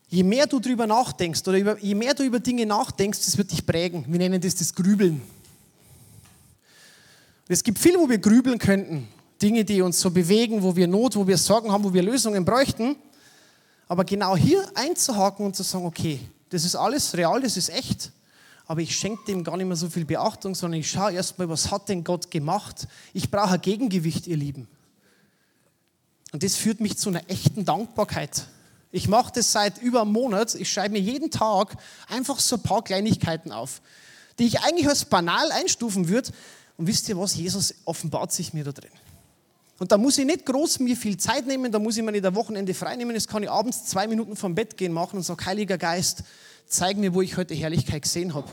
Je 0.09 0.25
mehr 0.25 0.49
du 0.49 0.59
drüber 0.59 0.89
nachdenkst 0.89 1.47
oder 1.47 1.79
je 1.79 1.95
mehr 1.95 2.15
du 2.15 2.25
über 2.25 2.41
Dinge 2.41 2.67
nachdenkst, 2.67 3.21
das 3.25 3.39
wird 3.39 3.53
dich 3.53 3.65
prägen. 3.65 4.07
Wir 4.09 4.19
nennen 4.19 4.41
das 4.41 4.57
das 4.57 4.75
Grübeln. 4.75 5.23
Es 7.47 7.63
gibt 7.63 7.79
viel, 7.79 7.97
wo 7.97 8.09
wir 8.09 8.19
grübeln 8.19 8.59
könnten. 8.59 9.07
Dinge, 9.45 9.65
die 9.67 9.83
uns 9.83 10.01
so 10.01 10.11
bewegen, 10.11 10.63
wo 10.63 10.75
wir 10.75 10.87
Not, 10.87 11.17
wo 11.17 11.27
wir 11.27 11.37
Sorgen 11.37 11.71
haben, 11.71 11.85
wo 11.85 11.93
wir 11.93 12.03
Lösungen 12.03 12.47
bräuchten. 12.47 12.97
Aber 13.87 14.05
genau 14.05 14.35
hier 14.37 14.67
einzuhaken 14.75 15.45
und 15.45 15.55
zu 15.55 15.63
sagen, 15.63 15.85
okay, 15.85 16.19
das 16.49 16.65
ist 16.65 16.75
alles 16.75 17.15
real, 17.15 17.43
das 17.43 17.59
ist 17.59 17.69
echt, 17.69 18.11
aber 18.67 18.81
ich 18.81 18.97
schenke 18.97 19.27
dem 19.27 19.45
gar 19.45 19.59
nicht 19.59 19.67
mehr 19.67 19.77
so 19.77 19.91
viel 19.91 20.07
Beachtung, 20.07 20.55
sondern 20.55 20.81
ich 20.81 20.91
schaue 20.91 21.13
erstmal, 21.13 21.51
was 21.51 21.71
hat 21.71 21.91
denn 21.91 22.05
Gott 22.05 22.31
gemacht? 22.31 22.89
Ich 23.13 23.31
brauche 23.31 23.55
ein 23.55 23.61
Gegengewicht, 23.61 24.27
ihr 24.27 24.39
Lieben. 24.39 24.67
Und 26.33 26.43
das 26.43 26.57
führt 26.57 26.81
mich 26.81 26.97
zu 26.97 27.11
einer 27.11 27.29
echten 27.29 27.67
Dankbarkeit. 27.67 28.47
Ich 28.93 29.09
mache 29.09 29.33
das 29.35 29.53
seit 29.53 29.77
über 29.83 30.03
einem 30.03 30.13
Monat. 30.13 30.55
Ich 30.55 30.73
schreibe 30.73 30.93
mir 30.93 31.01
jeden 31.01 31.31
Tag 31.31 31.77
einfach 32.09 32.41
so 32.41 32.57
ein 32.57 32.63
paar 32.63 32.83
Kleinigkeiten 32.83 33.53
auf, 33.53 33.83
die 34.39 34.47
ich 34.47 34.61
eigentlich 34.61 34.89
als 34.89 35.05
banal 35.05 35.53
einstufen 35.53 36.09
würde, 36.09 36.31
und 36.77 36.87
wisst 36.87 37.09
ihr 37.09 37.19
was? 37.19 37.37
Jesus 37.37 37.75
offenbart 37.85 38.33
sich 38.33 38.53
mir 38.53 38.65
da 38.65 38.73
drin. 38.73 38.91
Und 39.79 39.91
da 39.91 39.99
muss 39.99 40.19
ich 40.19 40.25
nicht 40.25 40.47
groß 40.47 40.79
mir 40.81 40.97
viel 40.97 41.17
Zeit 41.17 41.47
nehmen, 41.47 41.73
da 41.73 41.79
muss 41.79 41.97
ich 41.97 42.03
mir 42.03 42.13
nicht 42.13 42.25
ein 42.25 42.35
Wochenende 42.35 42.75
frei 42.75 42.95
nehmen, 42.97 43.15
das 43.15 43.27
kann 43.27 43.43
ich 43.43 43.51
abends 43.51 43.85
zwei 43.87 44.07
Minuten 44.07 44.37
vom 44.37 44.55
Bett 44.55 44.77
gehen 44.77 44.93
machen 44.93 45.17
und 45.17 45.23
sagen, 45.23 45.45
Heiliger 45.45 45.79
Geist, 45.79 46.23
zeig 46.67 46.97
mir, 46.97 47.13
wo 47.13 47.23
ich 47.23 47.37
heute 47.37 47.55
Herrlichkeit 47.55 48.03
gesehen 48.03 48.35
habe. 48.35 48.49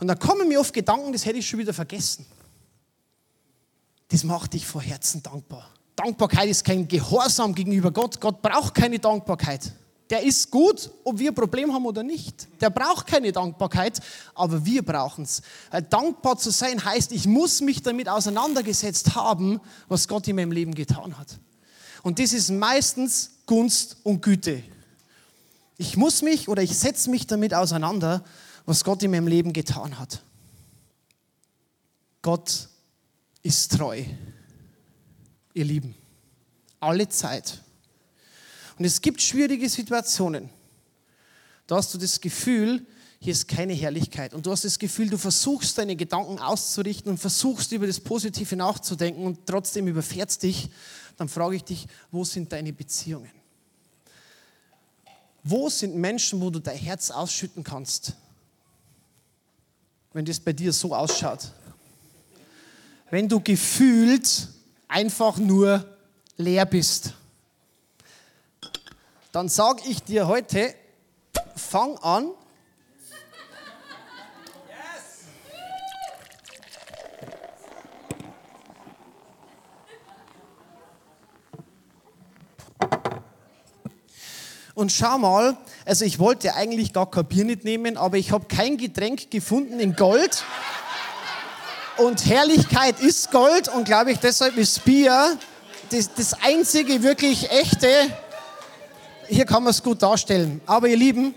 Und 0.00 0.08
dann 0.08 0.18
kommen 0.18 0.48
mir 0.48 0.60
oft 0.60 0.72
Gedanken, 0.72 1.12
das 1.12 1.26
hätte 1.26 1.38
ich 1.38 1.48
schon 1.48 1.60
wieder 1.60 1.74
vergessen. 1.74 2.26
Das 4.08 4.24
macht 4.24 4.54
dich 4.54 4.66
vor 4.66 4.82
Herzen 4.82 5.22
dankbar. 5.22 5.70
Dankbarkeit 5.96 6.48
ist 6.48 6.64
kein 6.64 6.88
Gehorsam 6.88 7.54
gegenüber 7.54 7.90
Gott. 7.90 8.20
Gott 8.20 8.42
braucht 8.42 8.74
keine 8.74 8.98
Dankbarkeit. 8.98 9.72
Der 10.14 10.22
ist 10.22 10.48
gut, 10.52 10.92
ob 11.02 11.18
wir 11.18 11.32
ein 11.32 11.34
Problem 11.34 11.72
haben 11.72 11.84
oder 11.86 12.04
nicht. 12.04 12.46
Der 12.60 12.70
braucht 12.70 13.08
keine 13.08 13.32
Dankbarkeit, 13.32 13.98
aber 14.36 14.64
wir 14.64 14.84
brauchen 14.84 15.24
es. 15.24 15.42
Dankbar 15.90 16.38
zu 16.38 16.50
sein 16.50 16.84
heißt, 16.84 17.10
ich 17.10 17.26
muss 17.26 17.60
mich 17.60 17.82
damit 17.82 18.08
auseinandergesetzt 18.08 19.16
haben, 19.16 19.60
was 19.88 20.06
Gott 20.06 20.28
in 20.28 20.36
meinem 20.36 20.52
Leben 20.52 20.72
getan 20.72 21.18
hat. 21.18 21.40
Und 22.04 22.20
das 22.20 22.32
ist 22.32 22.52
meistens 22.52 23.32
Gunst 23.46 23.96
und 24.04 24.22
Güte. 24.22 24.62
Ich 25.78 25.96
muss 25.96 26.22
mich 26.22 26.48
oder 26.48 26.62
ich 26.62 26.78
setze 26.78 27.10
mich 27.10 27.26
damit 27.26 27.52
auseinander, 27.52 28.22
was 28.66 28.84
Gott 28.84 29.02
in 29.02 29.10
meinem 29.10 29.26
Leben 29.26 29.52
getan 29.52 29.98
hat. 29.98 30.22
Gott 32.22 32.68
ist 33.42 33.76
treu, 33.76 34.04
ihr 35.54 35.64
Lieben, 35.64 35.96
alle 36.78 37.08
Zeit. 37.08 37.63
Und 38.78 38.84
es 38.84 39.00
gibt 39.00 39.20
schwierige 39.20 39.68
Situationen. 39.68 40.50
Da 41.66 41.76
hast 41.76 41.94
du 41.94 41.98
das 41.98 42.20
Gefühl, 42.20 42.84
hier 43.20 43.32
ist 43.32 43.48
keine 43.48 43.72
Herrlichkeit. 43.72 44.34
Und 44.34 44.44
du 44.44 44.50
hast 44.50 44.64
das 44.64 44.78
Gefühl, 44.78 45.08
du 45.08 45.16
versuchst 45.16 45.78
deine 45.78 45.96
Gedanken 45.96 46.38
auszurichten 46.38 47.10
und 47.10 47.18
versuchst 47.18 47.72
über 47.72 47.86
das 47.86 48.00
Positive 48.00 48.56
nachzudenken 48.56 49.24
und 49.24 49.46
trotzdem 49.46 49.86
überfährst 49.86 50.42
dich. 50.42 50.68
Dann 51.16 51.28
frage 51.28 51.56
ich 51.56 51.64
dich, 51.64 51.86
wo 52.10 52.24
sind 52.24 52.52
deine 52.52 52.72
Beziehungen? 52.72 53.30
Wo 55.42 55.68
sind 55.68 55.94
Menschen, 55.94 56.40
wo 56.40 56.50
du 56.50 56.58
dein 56.58 56.76
Herz 56.76 57.10
ausschütten 57.10 57.64
kannst? 57.64 58.14
wenn 60.14 60.24
das 60.24 60.40
bei 60.40 60.54
dir 60.54 60.72
so 60.72 60.94
ausschaut. 60.94 61.50
Wenn 63.10 63.28
du 63.28 63.40
gefühlt 63.40 64.48
einfach 64.88 65.36
nur 65.36 65.84
leer 66.36 66.64
bist. 66.64 67.14
Dann 69.34 69.48
sage 69.48 69.82
ich 69.88 70.00
dir 70.00 70.28
heute, 70.28 70.72
fang 71.56 71.98
an, 71.98 72.30
Und 84.76 84.90
schau 84.90 85.18
mal, 85.18 85.56
also 85.84 86.04
ich 86.04 86.18
wollte 86.18 86.54
eigentlich 86.56 86.92
gar 86.92 87.08
kein 87.08 87.26
Bier 87.26 87.44
nicht 87.44 87.64
nehmen, 87.64 87.96
aber 87.96 88.16
ich 88.16 88.32
habe 88.32 88.46
kein 88.46 88.76
Getränk 88.76 89.30
gefunden 89.30 89.78
in 89.78 89.94
Gold. 89.94 90.44
Und 91.96 92.26
Herrlichkeit 92.26 93.00
ist 93.00 93.30
Gold 93.30 93.68
und 93.68 93.84
glaube 93.84 94.10
ich, 94.10 94.18
deshalb 94.18 94.56
ist 94.56 94.84
Bier 94.84 95.38
das, 95.90 96.12
das 96.14 96.34
einzige 96.42 97.02
wirklich 97.02 97.50
echte. 97.50 97.88
Hier 99.28 99.46
kann 99.46 99.62
man 99.62 99.70
es 99.70 99.82
gut 99.82 100.02
darstellen. 100.02 100.60
Aber 100.66 100.88
ihr 100.88 100.96
Lieben, 100.96 101.34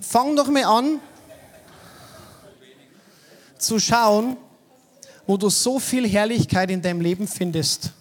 fang 0.00 0.36
doch 0.36 0.48
mal 0.48 0.64
an 0.64 1.00
zu 3.58 3.78
schauen, 3.78 4.36
wo 5.26 5.36
du 5.36 5.48
so 5.48 5.78
viel 5.78 6.06
Herrlichkeit 6.08 6.70
in 6.70 6.82
deinem 6.82 7.00
Leben 7.00 7.26
findest. 7.26 7.92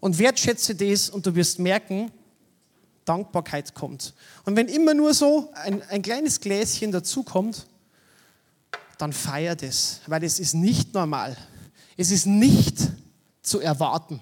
Und 0.00 0.18
wertschätze 0.18 0.74
das 0.74 1.10
und 1.10 1.26
du 1.26 1.34
wirst 1.34 1.58
merken, 1.58 2.10
Dankbarkeit 3.04 3.74
kommt. 3.74 4.14
Und 4.44 4.56
wenn 4.56 4.68
immer 4.68 4.94
nur 4.94 5.14
so 5.14 5.50
ein, 5.54 5.82
ein 5.88 6.02
kleines 6.02 6.40
Gläschen 6.40 6.92
dazukommt, 6.92 7.66
dann 8.98 9.12
feiert 9.12 9.62
es, 9.62 10.00
weil 10.06 10.22
es 10.24 10.38
ist 10.38 10.54
nicht 10.54 10.92
normal. 10.92 11.36
Es 11.96 12.10
ist 12.10 12.26
nicht 12.26 12.76
zu 13.42 13.60
erwarten. 13.60 14.20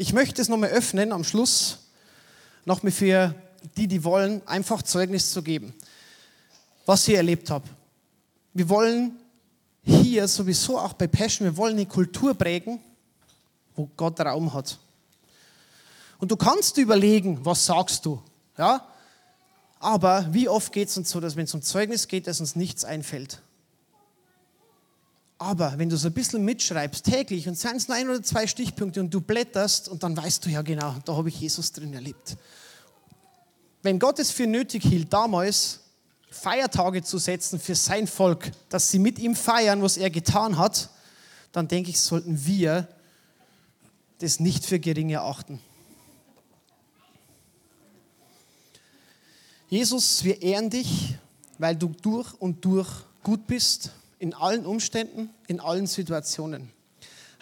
Ich 0.00 0.14
möchte 0.14 0.40
es 0.40 0.48
nochmal 0.48 0.70
öffnen 0.70 1.12
am 1.12 1.24
Schluss, 1.24 1.76
nochmal 2.64 2.90
für 2.90 3.34
die, 3.76 3.86
die 3.86 4.02
wollen, 4.02 4.40
einfach 4.46 4.80
Zeugnis 4.80 5.30
zu 5.30 5.42
geben, 5.42 5.74
was 6.86 7.06
ich 7.06 7.16
erlebt 7.16 7.50
habe. 7.50 7.68
Wir 8.54 8.66
wollen 8.70 9.20
hier 9.82 10.26
sowieso 10.26 10.78
auch 10.78 10.94
bei 10.94 11.06
Passion, 11.06 11.46
wir 11.46 11.56
wollen 11.58 11.74
eine 11.74 11.84
Kultur 11.84 12.32
prägen, 12.32 12.80
wo 13.76 13.90
Gott 13.94 14.18
Raum 14.20 14.54
hat. 14.54 14.78
Und 16.16 16.30
du 16.30 16.36
kannst 16.36 16.78
überlegen, 16.78 17.44
was 17.44 17.66
sagst 17.66 18.06
du, 18.06 18.22
ja? 18.56 18.82
Aber 19.80 20.26
wie 20.32 20.48
oft 20.48 20.72
geht 20.72 20.88
es 20.88 20.96
uns 20.96 21.10
so, 21.10 21.20
dass 21.20 21.36
wenn 21.36 21.44
es 21.44 21.52
um 21.52 21.60
Zeugnis 21.60 22.08
geht, 22.08 22.26
dass 22.26 22.40
uns 22.40 22.56
nichts 22.56 22.86
einfällt? 22.86 23.42
Aber 25.42 25.78
wenn 25.78 25.88
du 25.88 25.96
so 25.96 26.08
ein 26.08 26.12
bisschen 26.12 26.44
mitschreibst, 26.44 27.02
täglich, 27.02 27.48
und 27.48 27.58
seien 27.58 27.76
es 27.76 27.88
nur 27.88 27.96
ein 27.96 28.10
oder 28.10 28.22
zwei 28.22 28.46
Stichpunkte, 28.46 29.00
und 29.00 29.08
du 29.08 29.22
blätterst, 29.22 29.88
und 29.88 30.02
dann 30.02 30.14
weißt 30.14 30.44
du 30.44 30.50
ja 30.50 30.60
genau, 30.60 30.96
da 31.06 31.16
habe 31.16 31.30
ich 31.30 31.40
Jesus 31.40 31.72
drin 31.72 31.94
erlebt. 31.94 32.36
Wenn 33.80 33.98
Gott 33.98 34.18
es 34.18 34.30
für 34.30 34.46
nötig 34.46 34.82
hielt, 34.82 35.10
damals 35.10 35.80
Feiertage 36.30 37.02
zu 37.02 37.16
setzen 37.16 37.58
für 37.58 37.74
sein 37.74 38.06
Volk, 38.06 38.52
dass 38.68 38.90
sie 38.90 38.98
mit 38.98 39.18
ihm 39.18 39.34
feiern, 39.34 39.80
was 39.80 39.96
er 39.96 40.10
getan 40.10 40.58
hat, 40.58 40.90
dann 41.52 41.66
denke 41.66 41.88
ich, 41.88 41.98
sollten 41.98 42.44
wir 42.44 42.86
das 44.18 44.40
nicht 44.40 44.66
für 44.66 44.78
gering 44.78 45.08
erachten. 45.08 45.58
Jesus, 49.70 50.22
wir 50.22 50.42
ehren 50.42 50.68
dich, 50.68 51.14
weil 51.56 51.76
du 51.76 51.94
durch 52.02 52.34
und 52.34 52.62
durch 52.62 52.90
gut 53.22 53.46
bist, 53.46 53.92
in 54.20 54.34
allen 54.34 54.66
Umständen, 54.66 55.30
in 55.48 55.58
allen 55.58 55.86
Situationen. 55.86 56.70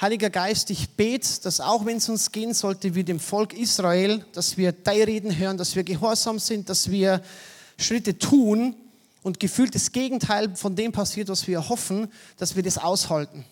Heiliger 0.01 0.31
Geist, 0.31 0.71
ich 0.71 0.91
bete, 0.91 1.29
dass 1.43 1.61
auch 1.61 1.85
wenn 1.85 1.97
es 1.97 2.09
uns 2.09 2.31
gehen 2.31 2.55
sollte 2.55 2.95
wie 2.95 3.03
dem 3.03 3.19
Volk 3.19 3.53
Israel, 3.53 4.25
dass 4.33 4.57
wir 4.57 4.71
deine 4.71 5.09
Reden 5.09 5.37
hören, 5.37 5.59
dass 5.59 5.75
wir 5.75 5.83
gehorsam 5.83 6.38
sind, 6.38 6.71
dass 6.71 6.88
wir 6.88 7.21
Schritte 7.77 8.17
tun 8.17 8.77
und 9.25 9.41
gefühlt 9.41 9.75
das 9.75 9.91
Gegenteil 9.91 10.55
von 10.55 10.77
dem 10.77 10.93
passiert, 10.93 11.29
was 11.29 11.49
wir 11.49 11.69
hoffen, 11.69 12.12
dass 12.37 12.55
wir 12.55 12.62
das 12.62 12.79
aushalten. 12.79 13.45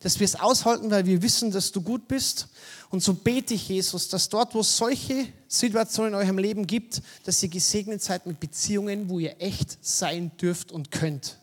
Dass 0.00 0.18
wir 0.18 0.24
es 0.24 0.34
aushalten, 0.34 0.90
weil 0.90 1.04
wir 1.04 1.20
wissen, 1.20 1.50
dass 1.50 1.72
du 1.72 1.82
gut 1.82 2.08
bist. 2.08 2.48
Und 2.88 3.02
so 3.02 3.12
bete 3.12 3.52
ich, 3.52 3.68
Jesus, 3.68 4.08
dass 4.08 4.30
dort, 4.30 4.54
wo 4.54 4.60
es 4.60 4.74
solche 4.74 5.26
Situationen 5.46 6.14
in 6.14 6.18
eurem 6.18 6.38
Leben 6.38 6.66
gibt, 6.66 7.02
dass 7.24 7.42
ihr 7.42 7.50
gesegnet 7.50 8.02
seid 8.02 8.24
mit 8.26 8.40
Beziehungen, 8.40 9.10
wo 9.10 9.18
ihr 9.18 9.36
echt 9.40 9.76
sein 9.82 10.30
dürft 10.38 10.72
und 10.72 10.90
könnt. 10.90 11.36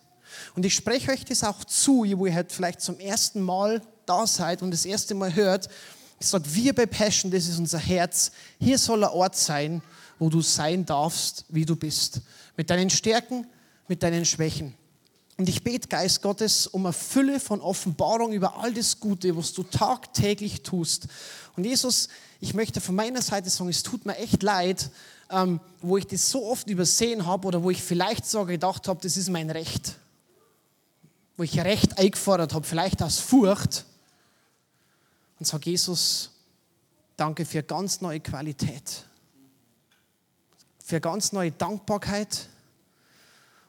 Und 0.56 0.66
ich 0.66 0.76
spreche 0.76 1.12
euch 1.12 1.26
das 1.26 1.44
auch 1.44 1.64
zu, 1.64 2.06
wo 2.18 2.26
ihr 2.26 2.34
halt 2.34 2.52
vielleicht 2.52 2.82
zum 2.82 3.00
ersten 3.00 3.42
Mal 3.42 3.82
da 4.06 4.26
seid 4.26 4.62
und 4.62 4.72
das 4.72 4.86
erste 4.86 5.16
Mal 5.16 5.36
hört. 5.36 5.70
Ich 6.20 6.28
sage, 6.28 6.44
wir 6.54 6.74
bei 6.74 6.86
Passion, 6.86 7.32
das 7.32 7.48
ist 7.48 7.60
unser 7.60 7.80
Herz. 7.80 8.32
Hier 8.60 8.78
soll 8.78 9.04
ein 9.04 9.10
Ort 9.10 9.36
sein, 9.36 9.82
wo 10.18 10.30
du 10.30 10.42
sein 10.42 10.86
darfst, 10.86 11.46
wie 11.50 11.66
du 11.66 11.76
bist. 11.76 12.22
Mit 12.58 12.70
deinen 12.70 12.90
Stärken, 12.90 13.48
mit 13.88 14.04
deinen 14.04 14.26
Schwächen. 14.26 14.76
Und 15.38 15.48
ich 15.48 15.64
bete, 15.64 15.88
Geist 15.88 16.22
Gottes, 16.22 16.68
um 16.68 16.86
eine 16.86 16.92
Fülle 16.92 17.40
von 17.40 17.62
Offenbarung 17.62 18.34
über 18.34 18.58
all 18.58 18.74
das 18.74 19.00
Gute, 19.00 19.38
was 19.38 19.54
du 19.54 19.64
tagtäglich 19.64 20.64
tust. 20.64 21.08
Und 21.56 21.64
Jesus, 21.64 22.10
ich 22.42 22.54
möchte 22.54 22.82
von 22.82 22.96
meiner 22.96 23.22
Seite 23.22 23.50
sagen, 23.50 23.70
es 23.70 23.82
tut 23.82 24.06
mir 24.06 24.18
echt 24.18 24.44
leid, 24.44 24.90
ähm, 25.30 25.62
wo 25.82 25.96
ich 25.96 26.06
das 26.06 26.30
so 26.30 26.46
oft 26.46 26.68
übersehen 26.70 27.26
habe 27.26 27.48
oder 27.48 27.64
wo 27.64 27.70
ich 27.70 27.82
vielleicht 27.82 28.26
sogar 28.26 28.48
gedacht 28.48 28.90
habe, 28.90 29.00
das 29.02 29.16
ist 29.16 29.30
mein 29.30 29.50
Recht. 29.50 29.96
Wo 31.40 31.44
ich 31.44 31.60
Recht 31.60 31.98
eingefordert 31.98 32.54
habe, 32.54 32.68
vielleicht 32.68 33.02
aus 33.02 33.18
Furcht. 33.18 33.86
Und 35.40 35.48
sage, 35.48 35.72
Jesus, 35.72 36.32
danke 37.18 37.46
für 37.46 37.64
ganz 37.64 38.02
neue 38.02 38.20
Qualität 38.20 39.06
für 40.90 41.00
ganz 41.00 41.34
neue 41.34 41.52
Dankbarkeit 41.52 42.48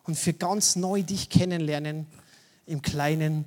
und 0.05 0.19
für 0.19 0.33
ganz 0.33 0.75
neu 0.75 1.03
dich 1.03 1.29
kennenlernen 1.29 2.07
im 2.65 2.81
Kleinen 2.81 3.45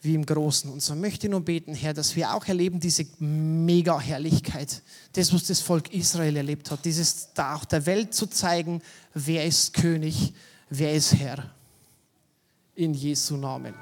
wie 0.00 0.14
im 0.14 0.24
Großen. 0.24 0.70
Und 0.70 0.80
so 0.80 0.94
möchte 0.94 1.26
ich 1.26 1.32
nur 1.32 1.40
beten, 1.40 1.74
Herr, 1.74 1.92
dass 1.92 2.14
wir 2.14 2.32
auch 2.32 2.46
erleben 2.46 2.78
diese 2.78 3.04
Mega-Herrlichkeit, 3.18 4.80
das, 5.14 5.34
was 5.34 5.48
das 5.48 5.60
Volk 5.60 5.92
Israel 5.92 6.36
erlebt 6.36 6.70
hat, 6.70 6.84
dieses 6.84 7.32
da 7.34 7.56
auch 7.56 7.64
der 7.64 7.84
Welt 7.86 8.14
zu 8.14 8.28
zeigen, 8.28 8.80
wer 9.12 9.44
ist 9.44 9.74
König, 9.74 10.32
wer 10.70 10.94
ist 10.94 11.12
Herr. 11.14 11.50
In 12.78 12.92
Jesu 12.92 13.38
Namen. 13.38 13.74